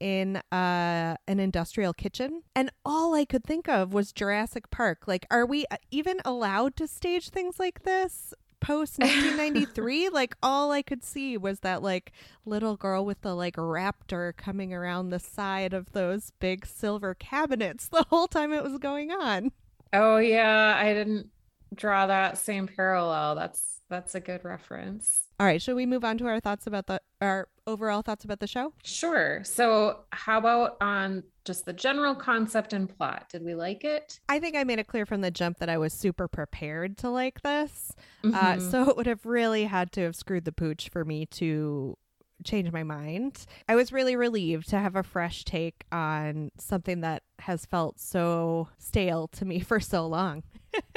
[0.00, 5.04] in uh an industrial kitchen and all i could think of was jurassic park.
[5.06, 10.72] Like are we uh, even allowed to stage things like this post 1993 like all
[10.72, 12.10] i could see was that like
[12.46, 17.88] little girl with the like raptor coming around the side of those big silver cabinets
[17.88, 19.52] the whole time it was going on.
[19.92, 21.28] Oh yeah, I didn't
[21.74, 23.34] draw that same parallel.
[23.34, 25.20] That's that's a good reference.
[25.38, 25.62] all right.
[25.62, 28.72] Should we move on to our thoughts about the our overall thoughts about the show
[28.84, 29.42] Sure.
[29.44, 33.28] So, how about on just the general concept and plot?
[33.30, 34.20] Did we like it?
[34.28, 37.08] i think i made it clear from the jump that i was super prepared to
[37.10, 37.94] like this
[38.24, 38.70] Uh, Mhm.
[38.70, 41.96] so it would have really had to have screwed the pooch for me to
[42.44, 43.46] change my mind.
[43.66, 48.68] I was really relieved to have a fresh take on something that has felt so
[48.78, 50.42] stale to me for so long.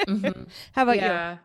[0.08, 0.48] Mhm.
[0.74, 1.04] How about you?
[1.06, 1.38] yeah.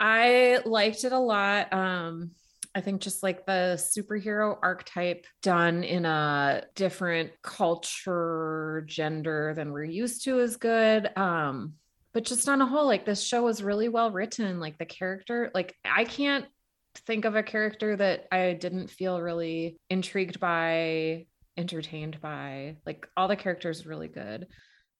[0.00, 1.72] I liked it a lot.
[1.72, 2.32] Um,
[2.74, 9.84] I think just like the superhero archetype done in a different culture, gender than we're
[9.84, 11.08] used to is good.
[11.16, 11.74] Um,
[12.12, 14.58] but just on a whole, like this show was really well written.
[14.58, 16.46] Like the character, like I can't
[17.06, 22.76] think of a character that I didn't feel really intrigued by, entertained by.
[22.84, 24.46] Like all the characters really good.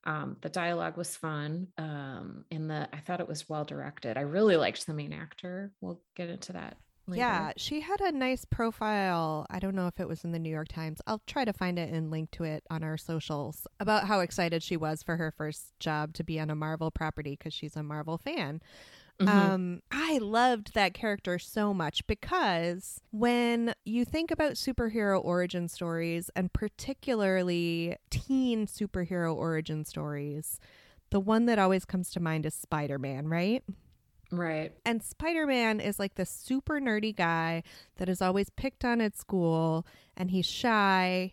[0.05, 1.69] Um, the dialogue was fun.
[1.79, 4.17] Um, and the I thought it was well directed.
[4.17, 5.73] I really liked the main actor.
[5.81, 6.77] We'll get into that.
[7.07, 7.21] Later.
[7.21, 9.47] Yeah, she had a nice profile.
[9.51, 11.01] I don't know if it was in the New York Times.
[11.07, 14.63] I'll try to find it and link to it on our socials about how excited
[14.63, 17.83] she was for her first job to be on a Marvel property because she's a
[17.83, 18.63] Marvel fan.
[19.21, 19.29] Mhm.
[19.29, 26.31] Um, I loved that character so much because when you think about superhero origin stories
[26.35, 30.59] and particularly teen superhero origin stories,
[31.11, 33.63] the one that always comes to mind is Spider Man, right?
[34.39, 34.73] Right.
[34.85, 37.63] And Spider Man is like the super nerdy guy
[37.97, 41.33] that is always picked on at school and he's shy.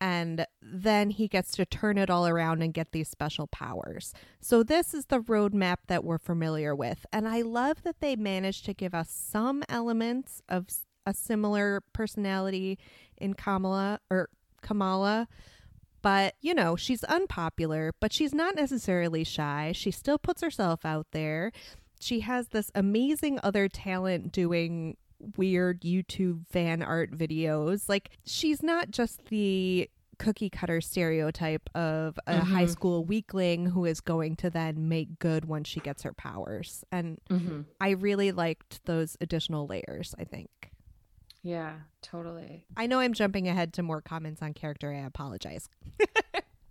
[0.00, 4.14] And then he gets to turn it all around and get these special powers.
[4.40, 7.04] So, this is the roadmap that we're familiar with.
[7.12, 10.68] And I love that they managed to give us some elements of
[11.04, 12.78] a similar personality
[13.16, 14.28] in Kamala or
[14.62, 15.26] Kamala.
[16.00, 19.72] But, you know, she's unpopular, but she's not necessarily shy.
[19.74, 21.50] She still puts herself out there
[22.00, 24.96] she has this amazing other talent doing
[25.36, 27.88] weird YouTube fan art videos.
[27.88, 32.70] Like she's not just the cookie cutter stereotype of a high Mhm.
[32.70, 36.84] school weakling who is going to then make good once she gets her powers.
[36.90, 37.66] And Mhm.
[37.80, 40.72] I really liked those additional layers, I think.
[41.44, 42.66] Yeah, totally.
[42.76, 44.92] I know I'm jumping ahead to more comments on character.
[44.92, 45.68] I apologize.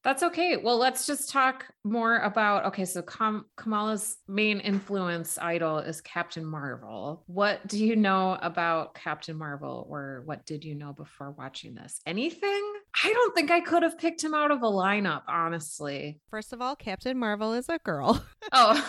[0.08, 0.56] That's okay.
[0.56, 6.46] Well, let's just talk more about okay, so Kam- Kamala's main influence idol is Captain
[6.46, 7.26] Marvel.
[7.28, 12.00] What do you know about Captain Marvel or what did you know before watching this?
[12.06, 12.74] Anything?
[13.04, 16.22] I don't think I could have picked him out of a lineup, honestly.
[16.30, 18.26] First of all, Captain Marvel is a girl.
[18.54, 18.82] Oh.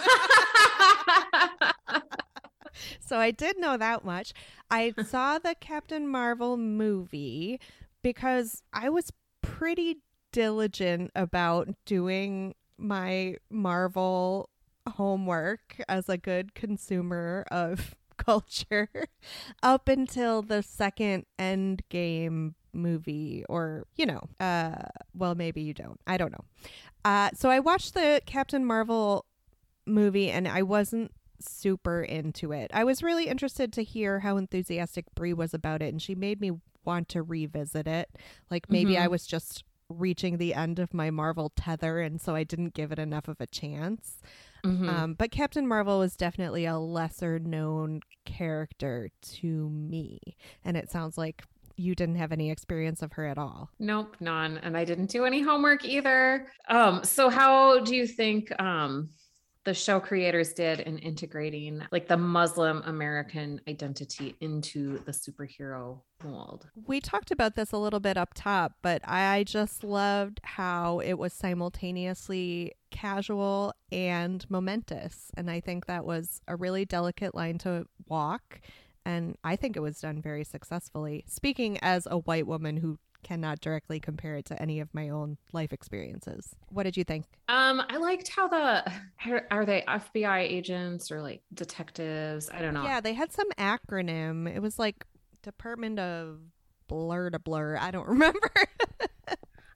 [3.00, 4.32] so I did know that much.
[4.70, 7.58] I saw the Captain Marvel movie
[8.04, 9.10] because I was
[9.42, 9.96] pretty
[10.32, 14.50] diligent about doing my Marvel
[14.88, 18.88] homework as a good consumer of culture
[19.62, 24.76] up until the second Endgame movie or you know uh
[25.14, 26.44] well maybe you don't i don't know
[27.04, 29.24] uh so i watched the captain marvel
[29.86, 31.10] movie and i wasn't
[31.40, 32.68] super into it.
[32.74, 36.40] I was really interested to hear how enthusiastic Brie was about it, and she made
[36.40, 36.50] me
[36.84, 38.08] want to revisit it.
[38.50, 39.02] Like maybe Mhm.
[39.02, 42.92] I was just reaching the end of my Marvel tether, and so I didn't give
[42.92, 44.20] it enough of a chance.
[44.64, 44.88] Mhm.
[44.88, 50.20] Um, but Captain Marvel was definitely a lesser known character to me,
[50.64, 51.44] and it sounds like
[51.76, 53.70] you didn't have any experience of her at all.
[53.78, 54.58] Nope, none.
[54.58, 56.48] And I didn't do any homework either.
[56.68, 59.10] Um, so how do you think um
[59.64, 66.68] the show creators did in integrating like the Muslim American identity into the superhero mold?
[66.86, 71.14] We talked about this a little bit up top, but I just loved how it
[71.14, 75.30] was simultaneously casual and momentous.
[75.36, 78.60] And I think that was a really delicate line to walk.
[79.04, 81.24] And I think it was done very successfully.
[81.26, 85.36] Speaking as a white woman who cannot directly compare it to any of my own
[85.52, 86.54] life experiences.
[86.70, 87.26] What did you think?
[87.48, 88.90] Um, I liked how the
[89.50, 92.50] are, they FBI agents or like detectives?
[92.52, 92.84] I don't know.
[92.84, 94.54] Yeah, they had some acronym.
[94.54, 95.04] It was like
[95.42, 96.38] Department of
[96.88, 97.76] Blur to Blur.
[97.76, 98.50] I don't remember.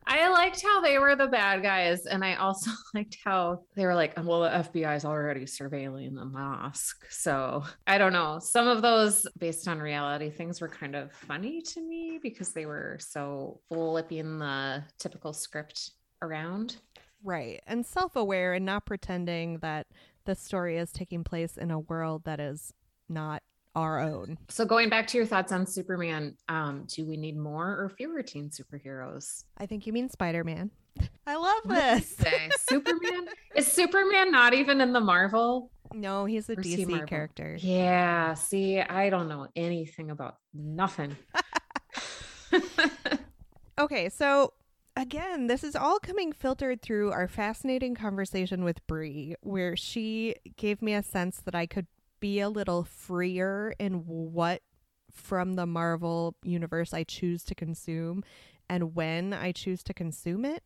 [0.07, 3.95] I liked how they were the bad guys, and I also liked how they were
[3.95, 8.39] like, "Well, the FBI is already surveilling the mosque." So I don't know.
[8.41, 12.67] Some of those, based on reality things, were kind of funny to me because they
[12.67, 16.77] were so flipping the typical script around.
[17.25, 17.61] right.
[17.67, 19.87] And self aware and not pretending that
[20.25, 22.73] the story is taking place in a world that is
[23.09, 23.43] not
[23.75, 24.39] our own.
[24.49, 28.23] So going back to your thoughts on Superman, um, do we need more or fewer
[28.23, 29.45] teen superheroes?
[29.59, 30.71] I think you mean Spider Man.
[31.27, 32.61] I love What did you this.
[32.69, 35.71] Superman is Superman not even in the Marvel?
[35.95, 37.07] No, he's a Or DC Marvel?
[37.07, 37.57] character.
[37.61, 38.35] Yeah.
[38.35, 41.17] See, I don't know anything about nothing.
[43.79, 44.53] Okay, so
[44.97, 50.83] again, this is all coming filtered through our fascinating conversation with Brie, where she gave
[50.83, 51.87] me a sense that I could
[52.23, 54.63] be a little freer in what
[55.11, 58.23] from the Marvel universe I choose to consume
[58.71, 60.63] and when I choose to consume it.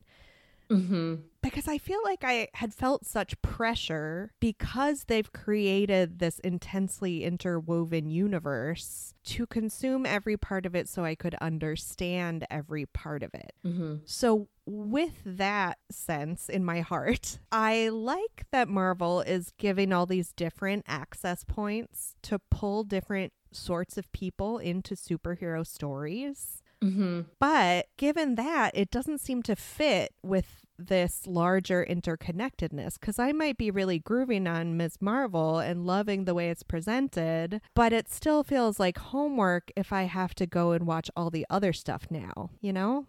[0.70, 7.24] hmm Because I feel like I had felt such pressure because they've created this intensely
[7.24, 13.30] interwoven universe to consume every part of it so I could understand every part of
[13.34, 13.52] it.
[13.62, 20.06] hmm So, with that sense in my heart, I like that Marvel is giving all
[20.06, 26.62] these different access points to pull different sorts of people into superhero stories.
[26.82, 33.32] hmm But given that, it doesn't seem to fit with this larger interconnectedness because I
[33.32, 34.98] might be really grooving on Ms.
[35.00, 40.02] Marvel and loving the way it's presented, but it still feels like homework if I
[40.02, 43.06] have to go and watch all the other stuff now, you know?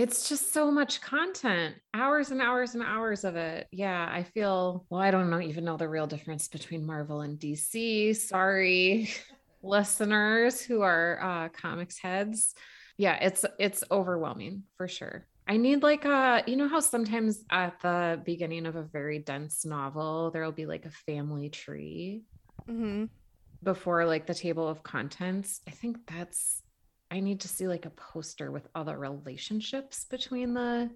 [0.00, 3.66] It's just so much content, hours and hours and hours of it.
[3.70, 5.02] Yeah, I feel well.
[5.02, 8.16] I don't know even know the real difference between Marvel and DC.
[8.16, 9.10] Sorry,
[9.62, 12.54] listeners who are uh, comics heads.
[12.96, 15.26] Yeah, it's it's overwhelming for sure.
[15.46, 19.66] I need like a, you know how sometimes at the beginning of a very dense
[19.66, 22.22] novel there will be like a family tree
[22.70, 23.04] Mm-hmm.
[23.62, 25.60] before like the table of contents.
[25.68, 26.62] I think that's
[27.10, 30.90] I need to see like a poster with all the relationships between the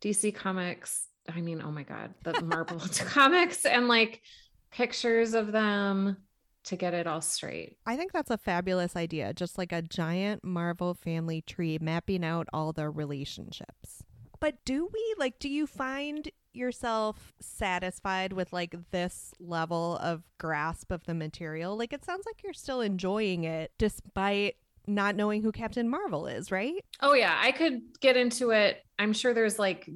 [0.00, 1.08] DC comics.
[1.34, 4.22] I mean, oh my god, the Marvel comics and like
[4.70, 6.16] pictures of them
[6.64, 7.76] to get it all straight.
[7.86, 9.34] I think that's a fabulous idea.
[9.34, 14.02] Just like a giant Marvel family tree mapping out all the relationships.
[14.40, 20.90] But do we like do you find yourself satisfied with like this level of grasp
[20.90, 21.76] of the material?
[21.76, 24.56] Like it sounds like you're still enjoying it despite
[24.86, 26.84] not knowing who Captain Marvel is, right?
[27.00, 28.84] Oh yeah, I could get into it.
[28.98, 29.88] I'm sure there's like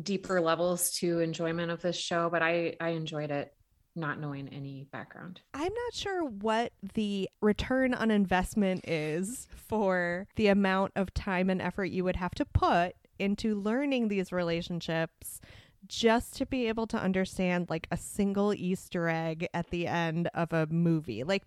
[0.00, 3.52] deeper levels to enjoyment of this show, but I I enjoyed it
[3.94, 5.40] not knowing any background.
[5.52, 11.60] I'm not sure what the return on investment is for the amount of time and
[11.60, 15.40] effort you would have to put into learning these relationships
[15.86, 20.52] just to be able to understand like a single Easter egg at the end of
[20.52, 21.22] a movie.
[21.22, 21.42] Like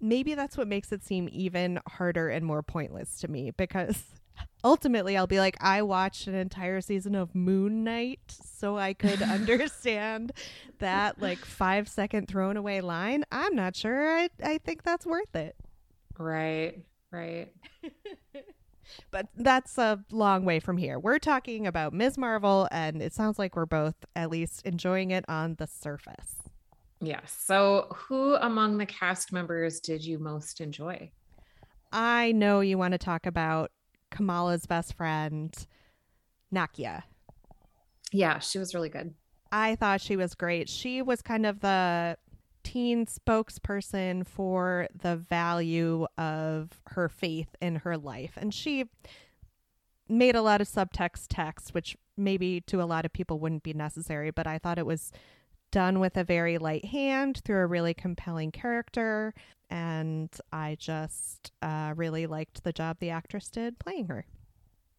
[0.00, 4.04] maybe that's what makes it seem even harder and more pointless to me because
[4.64, 9.22] ultimately I'll be like I watched an entire season of Moon Knight so I could
[9.22, 10.32] understand
[10.78, 13.24] that like 5 second thrown away line.
[13.32, 15.56] I'm not sure I I think that's worth it.
[16.18, 17.48] Right, right.
[19.10, 20.98] But that's a long way from here.
[20.98, 22.16] We're talking about Ms.
[22.16, 26.45] Marvel and it sounds like we're both at least enjoying it on the surface.
[27.00, 27.36] Yes.
[27.38, 31.10] So, who among the cast members did you most enjoy?
[31.92, 33.70] I know you want to talk about
[34.10, 35.54] Kamala's best friend,
[36.54, 37.02] Nakia.
[38.12, 39.14] Yeah, she was really good.
[39.52, 40.68] I thought she was great.
[40.68, 42.16] She was kind of the
[42.62, 48.32] teen spokesperson for the value of her faith in her life.
[48.36, 48.86] And she
[50.08, 53.72] made a lot of subtext text, which maybe to a lot of people wouldn't be
[53.72, 55.12] necessary, but I thought it was
[55.76, 59.34] done with a very light hand through a really compelling character.
[59.68, 64.24] And I just uh, really liked the job the actress did playing her.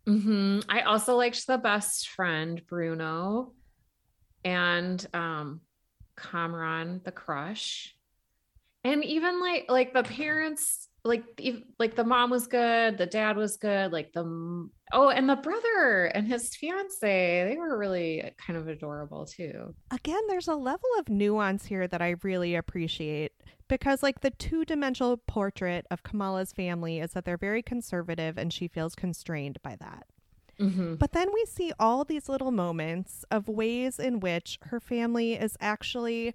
[0.05, 3.53] hmm I also liked the best friend, Bruno,
[4.45, 5.61] and um,
[6.15, 7.95] Kamran, the crush,
[8.83, 11.23] and even like like the parents, like
[11.79, 16.05] like the mom was good, the dad was good, like the oh, and the brother
[16.13, 19.73] and his fiance, they were really kind of adorable too.
[19.91, 23.33] Again, there's a level of nuance here that I really appreciate
[23.67, 28.67] because like the two-dimensional portrait of Kamala's family is that they're very conservative and she
[28.67, 30.05] feels constrained by that.
[30.59, 30.95] Mm-hmm.
[30.95, 35.55] But then we see all these little moments of ways in which her family is
[35.59, 36.33] actually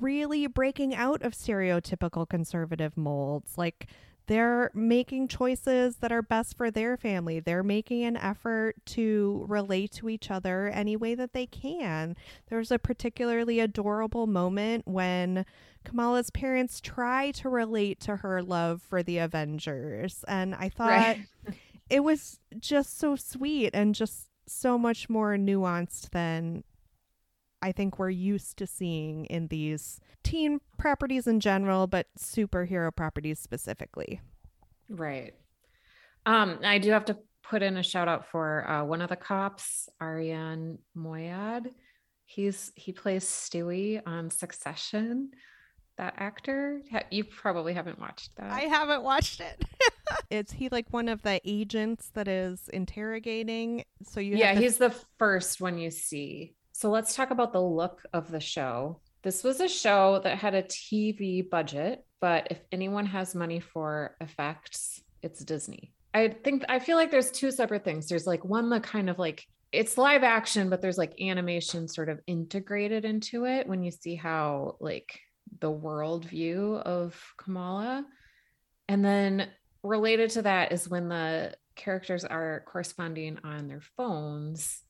[0.00, 3.58] really breaking out of stereotypical conservative molds.
[3.58, 3.88] Like
[4.28, 7.40] they're making choices that are best for their family.
[7.40, 12.14] They're making an effort to relate to each other any way that they can.
[12.48, 15.44] There's a particularly adorable moment when
[15.84, 20.24] Kamala's parents try to relate to her love for the Avengers.
[20.28, 21.18] And I thought Right.
[21.90, 26.64] it was just so sweet and just so much more nuanced than
[27.60, 33.40] I think we're used to seeing in these teen properties in general, but superhero properties
[33.40, 34.20] specifically.
[34.88, 35.34] Right.
[36.26, 39.16] Um, I do have to put in a shout out for uh, one of the
[39.16, 41.72] cops, Arian Moayed.
[42.26, 45.30] He's he plays Stewy on Succession.
[45.96, 46.80] That actor,
[47.10, 48.52] you probably haven't watched that.
[48.52, 49.64] I haven't watched it.
[50.30, 53.82] Is he like one of the agents that is interrogating?
[54.04, 56.54] So you yeah, to- he's the first one you see.
[56.78, 59.00] So let's talk about the look of the show.
[59.24, 64.14] This was a show that had a TV budget, but if anyone has money for
[64.20, 65.92] effects, it's Disney.
[66.14, 68.06] I think I feel like there's two separate things.
[68.06, 72.08] There's like one that kind of like it's live action, but there's like animation sort
[72.08, 75.18] of integrated into it when you see how like
[75.58, 78.06] the world view of Kamala.
[78.88, 79.48] And then
[79.82, 84.80] related to that is when the characters are corresponding on their phones,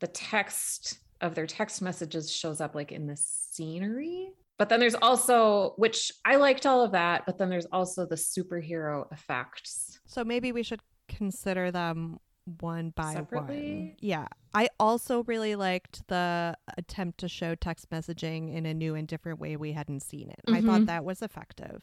[0.00, 4.30] the text of their text messages shows up like in the scenery.
[4.58, 8.16] But then there's also, which I liked all of that, but then there's also the
[8.16, 9.98] superhero effects.
[10.06, 12.18] So maybe we should consider them
[12.60, 13.12] one by one.
[13.14, 13.96] Separately?
[14.00, 14.26] Yeah.
[14.52, 19.40] I also really liked the attempt to show text messaging in a new and different
[19.40, 20.40] way we hadn't seen it.
[20.48, 20.86] I thought Mhm.
[20.86, 21.82] that was effective.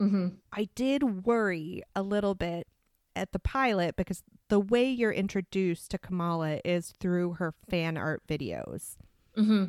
[0.00, 0.28] Mm-hmm.
[0.52, 2.66] I did worry a little bit
[3.16, 8.22] at the pilot because the way you're introduced to Kamala is through her fan art
[8.28, 8.96] videos.
[9.36, 9.66] Mm-hmm.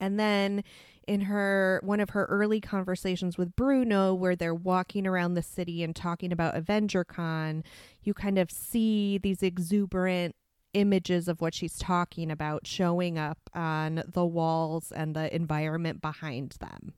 [0.00, 0.64] And then
[1.06, 5.82] in her one of her early conversations with Bruno where they're walking around the city
[5.82, 7.62] and talking about AvengerCon,
[8.02, 10.34] you kind of see these exuberant
[10.74, 16.56] images of what she's talking about showing up on the walls and the environment behind
[16.60, 16.94] them.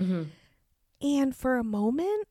[0.00, 0.22] Mm-hmm.
[1.02, 2.28] And for a moment,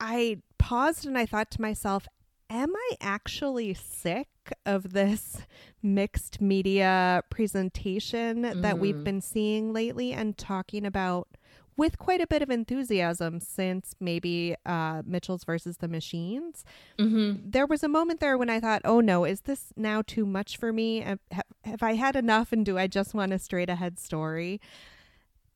[0.00, 2.06] I paused and I thought to myself,
[2.50, 4.28] am I actually sick
[4.64, 5.38] of this
[5.82, 9.04] mixed media presentation that we've Mhm.
[9.04, 11.28] been seeing lately and talking about
[11.76, 16.64] with quite a bit of enthusiasm since maybe uh, Mitchells versus the Machines?
[16.98, 17.50] Mm-hmm.
[17.50, 20.56] There was a moment there when I thought, oh no, is this now too much
[20.56, 21.00] for me?
[21.00, 21.20] Have,
[21.64, 24.60] have I had enough and do I just want a straight ahead story?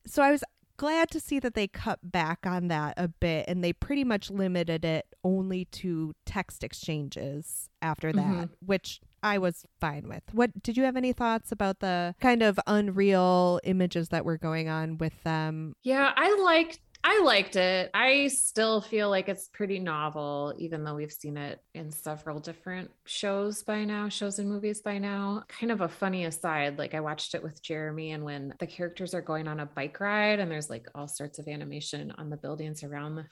[0.05, 0.43] So I was
[0.83, 4.29] glad to see that they cut back on that a bit and they pretty much
[4.29, 8.65] limited it only to text exchanges after that, mm-hmm.
[8.65, 10.23] which I was fine with.
[10.33, 14.67] What did you have any thoughts about the kind of unreal images that were going
[14.67, 15.77] on with them?
[15.83, 17.91] Yeah, I liked I liked it.
[17.93, 22.91] I still feel like it's pretty novel, even though we've seen it in several different
[23.05, 25.43] shows by now, shows and movies by now.
[25.49, 29.13] Kind of a funny aside, like I watched it with Jeremy, and when the characters
[29.13, 32.37] are going on a bike ride and there's like all sorts of animation on the
[32.37, 33.27] buildings around them,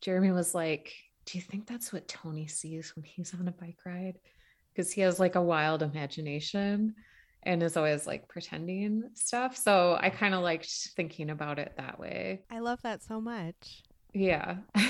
[0.00, 0.90] Jeremy was like,
[1.26, 4.18] Do you think that's what Tony sees when he's on a bike ride?
[4.74, 6.94] Because he has like a wild imagination
[7.46, 9.56] and is always like pretending stuff.
[9.56, 10.14] So I mm.
[10.16, 12.42] kind of liked thinking about it that way.
[12.50, 13.82] I love that so much.
[14.12, 14.56] Yeah.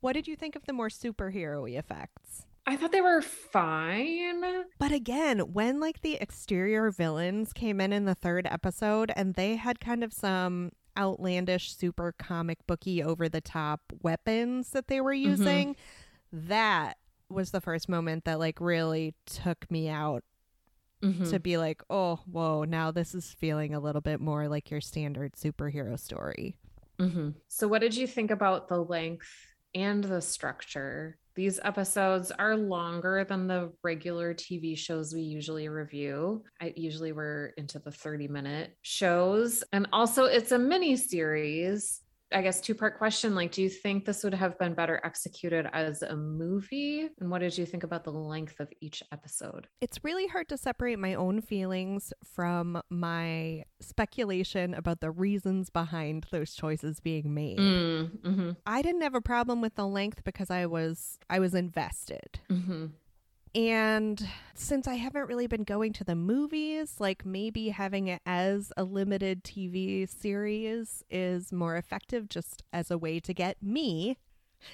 [0.00, 2.46] What did you think of the more superhero effects?
[2.66, 4.42] I thought they were fine.
[4.78, 9.56] But again, when like the exterior villains came in in the third episode and they
[9.56, 15.12] had kind of some outlandish, super comic booky, over the top weapons that they were
[15.12, 15.30] mm-hmm.
[15.30, 15.76] using,
[16.32, 16.96] that
[17.28, 20.24] was the first moment that like really took me out
[21.02, 21.28] Mhm.
[21.30, 24.80] to be like, oh, whoa, now this is feeling a little bit more like your
[24.80, 26.56] standard superhero story.
[26.98, 27.34] Mhm.
[27.48, 29.28] So, what did you think about the length
[29.74, 31.18] and the structure?
[31.34, 36.44] These episodes are longer than the regular TV shows we usually review.
[36.60, 39.64] I usually we're into the 30 minute shows.
[39.72, 42.02] And also, it's a mini series.
[42.34, 45.66] I guess two part question like, do you think this would have been better executed
[45.72, 47.08] as a movie?
[47.20, 49.66] And what did you think about the length of each episode?
[49.80, 56.26] It's really hard to separate my own feelings from my speculation about the reasons behind
[56.30, 57.58] those choices being made.
[57.58, 61.54] Mm, mhm, I didn't have a problem with the length because I was I was
[61.54, 62.40] invested.
[62.50, 62.90] mhm.
[63.54, 68.72] And since I haven't really been going to the movies, like maybe having it as
[68.76, 74.16] a limited TV series is more effective just as a way to get me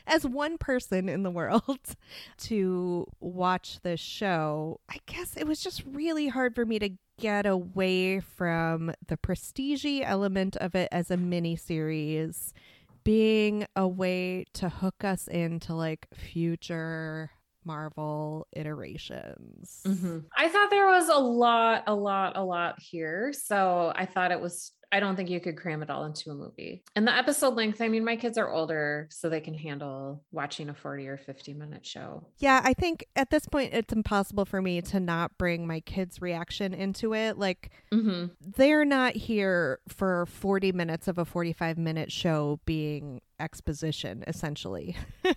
[0.06, 1.78] as one person in the world
[2.38, 4.80] to watch this show.
[4.88, 9.84] I guess it was just really hard for me to get away from the prestige
[10.02, 12.52] element of it as a mini series
[13.02, 17.30] being a way to hook us into like future
[17.68, 19.86] Marvel iterations.
[19.86, 20.30] Mhm.
[20.36, 23.32] I thought there was a lot, a lot, a lot here.
[23.32, 26.34] So I thought it was, I don't think you could cram it all into a
[26.34, 26.82] movie.
[26.96, 30.70] And the episode length, I mean, my kids are older, so they can handle watching
[30.70, 32.26] a 40 or 50 minute show.
[32.38, 36.22] Yeah, I think at this point it's impossible for me to not bring my kids'
[36.22, 37.38] reaction into it.
[37.38, 38.26] Like Mm-hmm.
[38.56, 44.96] they're not here for 40 minutes of a 45 minute show being exposition essentially.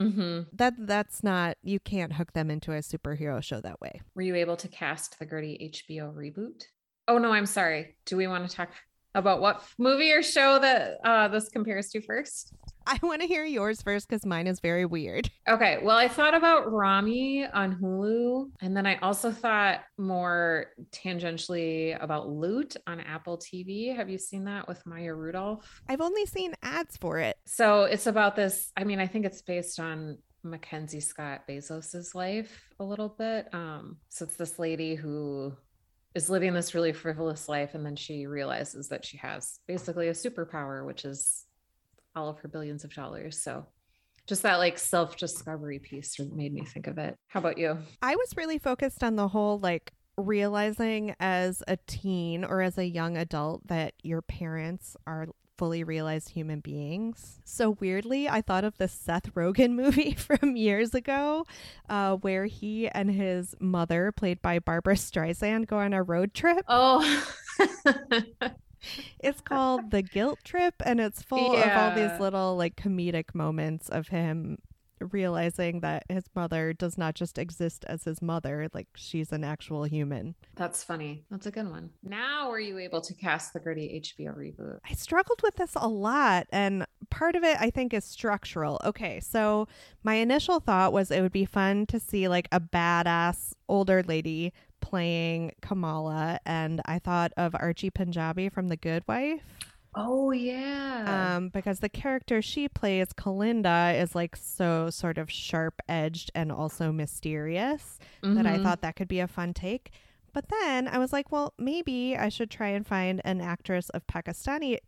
[0.00, 0.40] Mm-hmm.
[0.56, 4.00] that that's not you can't hook them into a superhero show that way.
[4.14, 6.64] Were you able to cast the gritty HBO reboot?
[7.06, 7.96] Oh, no, I'm sorry.
[8.06, 8.70] Do we want to talk
[9.14, 12.52] about what movie or show that uh, this compares to first?
[12.86, 15.30] I want to hear yours first cuz mine is very weird.
[15.46, 22.02] Okay, well, I thought about Ramy on Hulu, and then I also thought more tangentially
[22.02, 23.94] about Loot on Apple TV.
[23.94, 25.82] Have you seen that with Maya Rudolph?
[25.86, 27.36] I've only seen ads for it.
[27.44, 28.72] So it's about this.
[28.74, 33.48] I mean, I think it's based on MacKenzie Scott Bezos's life a little bit.
[33.52, 35.54] Um, so it's this lady who
[36.14, 40.12] is living this really frivolous life, and then she realizes that she has basically a
[40.12, 41.44] superpower, which is
[42.14, 43.42] all of her billions of dollars.
[43.42, 43.66] So
[44.26, 47.16] just that like self discovery piece made me think of it.
[47.28, 47.78] How about you?
[48.00, 52.84] I was really focused on the whole like realizing as a teen or as a
[52.84, 57.40] young adult that your parents are fully realized human beings.
[57.44, 61.46] So weirdly, I thought of the Seth Rogen movie from years ago,
[61.88, 66.64] uh, where he and his mother, played by Barbra Streisand, go on a road trip.
[66.68, 67.24] Oh,
[69.18, 73.88] It's called The Guilt Trip, and it's full of all these little like comedic moments
[73.88, 74.58] of him
[75.00, 79.84] realizing that his mother does not just exist as his mother, like she's an actual
[79.84, 80.34] human.
[80.54, 81.24] that's funny.
[81.30, 81.90] That's a good one.
[82.02, 84.78] Now, were you able to cast the gritty HBO reboot?
[84.88, 88.80] I struggled with this a lot, and part of it I think is structural.
[88.84, 89.68] Okay, so
[90.02, 94.52] my initial thought was it would be fun to see like a badass older lady
[94.80, 99.42] playing Kamala, and I thought of Archie Panjabi from The Good Wife.
[99.96, 101.36] Oh yeah.
[101.36, 106.50] um, because the character she plays, Kalinda, is like so sort of sharp edged and
[106.50, 108.62] also mysterious that I Mhm.
[108.62, 109.90] thought that could be a fun take.
[110.32, 114.06] But then I was like, well, maybe I should try and find an actress of
[114.06, 114.78] Pakistani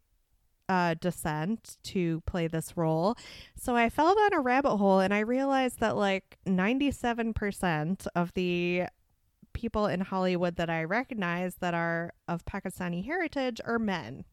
[0.68, 3.14] uh, descent to play this role.
[3.54, 8.86] So I fell down a rabbit hole and I realized that like 97% of the
[9.52, 14.24] people in Hollywood that I recognize that are of Pakistani heritage are men.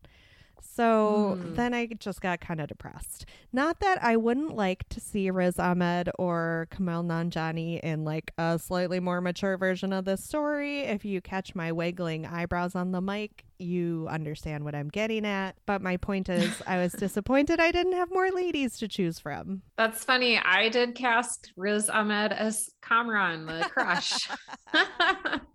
[0.61, 1.53] So Hmm.
[1.55, 3.25] then I just got kind of depressed.
[3.51, 8.57] Not that I wouldn't like to see Riz Ahmed or Kumail Nanjiani in like a
[8.57, 10.79] slightly more mature version of this story.
[10.81, 15.55] If you catch my wiggling eyebrows on the mic, you understand what I'm getting at.
[15.65, 19.61] But my point is, I was disappointed I didn't have more ladies to choose from.
[19.77, 20.39] That's funny.
[20.39, 24.27] I did cast Riz Ahmed as Kamran, the crush.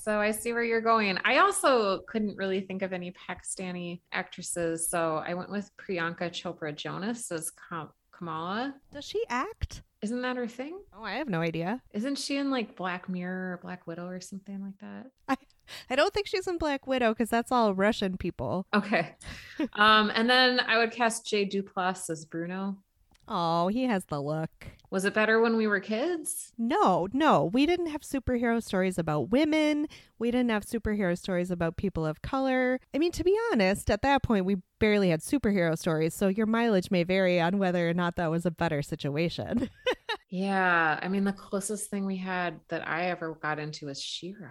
[0.00, 1.18] so I see where you're going.
[1.24, 6.74] I also couldn't really think of any Pakistani actresses, so I went with Priyanka Chopra
[6.74, 8.74] Jonas as Kam- Kamala.
[8.92, 9.82] Does she act?
[10.00, 10.80] Isn't that her thing?
[10.96, 11.82] Oh, I have no idea.
[11.92, 15.38] Isn't she in like Black Mirror or Black Widow or something like that?
[15.90, 18.66] I don't think she's in Black Widow because that's all Russian people.
[18.74, 19.14] Okay.
[19.74, 22.78] um, and then I would cast Jay Duplass as Bruno.
[23.32, 24.50] Oh, he has the look.
[24.90, 26.52] Was it better when we were kids?
[26.58, 29.86] No, no, we didn't have superhero stories about women.
[30.18, 32.80] We didn't have superhero stories about people of color.
[32.92, 36.46] I mean, to be honest, at that point, we barely had superhero stories, so your
[36.46, 39.70] mileage may vary on whether or not that was a better situation.
[40.32, 44.48] Yeah, I mean the closest thing we had that I ever got into was She-Ra.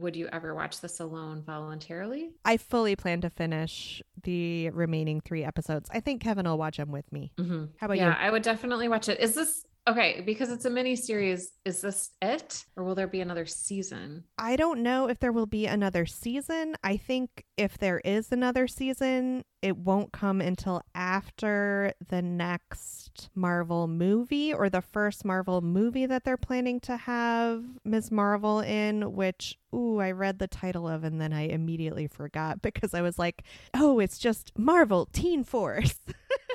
[0.00, 2.30] Would you ever watch this alone voluntarily?
[2.44, 5.88] I fully plan to finish the remaining three episodes.
[5.92, 7.32] I think Kevin will watch them with me.
[7.38, 7.64] Mm-hmm.
[7.78, 8.26] How about yeah, you?
[8.26, 9.20] I would definitely watch it.
[9.20, 10.22] Is this okay?
[10.24, 11.52] Because it's a mini series.
[11.64, 14.24] Is this it, or will there be another season?
[14.36, 16.76] I don't know if there will be another season.
[16.84, 23.88] I think if there is another season, it won't come until after the next Marvel
[23.88, 28.10] movie or the first Marvel movie that they're planning to have Ms.
[28.10, 32.94] Marvel in, which, ooh, I read the title of and then I immediately forgot because
[32.94, 33.42] I was like,
[33.74, 35.98] oh, it's just Marvel Teen Force.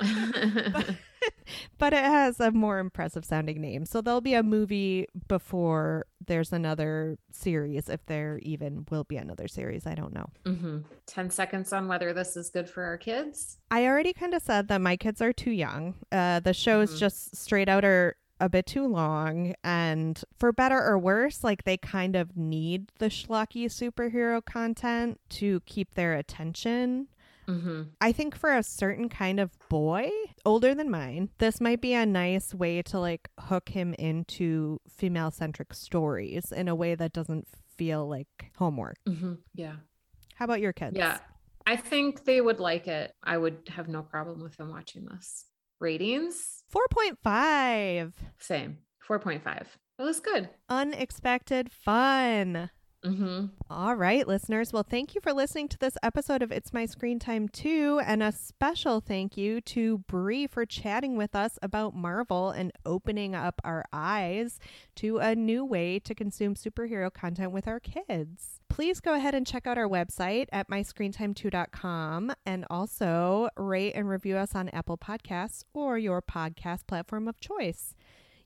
[0.72, 0.94] but
[1.92, 3.84] it has a more impressive sounding name.
[3.86, 9.48] So there'll be a movie before there's another series, if there even will be another
[9.48, 9.86] series.
[9.86, 10.26] I don't know.
[10.44, 10.78] Mm-hmm.
[11.06, 13.58] 10 seconds on whether this is good for our kids.
[13.70, 15.94] I already kind of said that my kids are too young.
[16.10, 16.98] Uh, the shows Mhm.
[16.98, 19.54] just straight out are a bit too long.
[19.62, 25.60] And for better or worse, like they kind of need the schlocky superhero content to
[25.66, 27.08] keep their attention.
[27.46, 27.82] Mm-hmm.
[28.00, 30.10] I think for a certain kind of boy,
[30.44, 35.30] older than mine, this might be a nice way to like hook him into female
[35.30, 38.96] centric stories in a way that doesn't feel like homework.
[39.08, 39.34] Mm-hmm.
[39.54, 39.76] Yeah.
[40.36, 40.96] How about your kids?
[40.96, 41.18] Yeah.
[41.66, 43.14] I think they would like it.
[43.22, 45.46] I would have no problem with them watching this.
[45.80, 46.62] Ratings?
[46.74, 48.12] 4.5.
[48.38, 48.78] Same.
[49.08, 49.66] 4.5.
[49.98, 50.48] It was good.
[50.68, 52.70] Unexpected fun.
[53.04, 53.46] Mm-hmm.
[53.68, 54.72] All right, listeners.
[54.72, 58.00] Well, thank you for listening to this episode of It's My Screen Time 2.
[58.04, 63.34] And a special thank you to Brie for chatting with us about Marvel and opening
[63.34, 64.58] up our eyes
[64.96, 68.60] to a new way to consume superhero content with our kids.
[68.70, 74.36] Please go ahead and check out our website at myscreentime2.com and also rate and review
[74.36, 77.94] us on Apple Podcasts or your podcast platform of choice.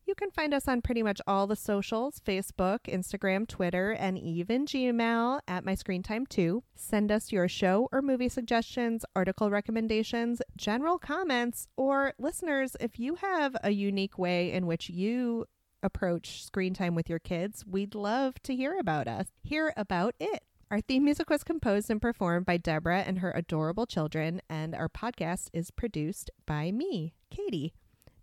[0.09, 4.65] You can find us on pretty much all the socials Facebook, Instagram, Twitter, and even
[4.65, 6.63] Gmail at My Screen Time 2.
[6.75, 13.17] Send us your show or movie suggestions, article recommendations, general comments, or listeners, if you
[13.17, 15.45] have a unique way in which you
[15.83, 19.27] approach screen time with your kids, we'd love to hear about us.
[19.43, 20.43] Hear about it.
[20.71, 24.89] Our theme music was composed and performed by Deborah and her adorable children, and our
[24.89, 27.75] podcast is produced by me, Katie.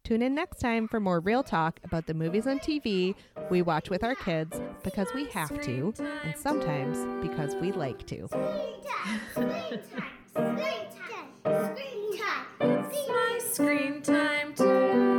[0.06, 3.16] Tune in next time for more real talk about the movies and TV
[3.49, 8.28] we watch with our kids because we have to, and sometimes because we like to.
[8.28, 8.84] Screen
[9.34, 9.80] time,
[10.30, 10.60] screen
[10.93, 14.53] time, screen time, screen time.
[14.53, 15.14] Screen time.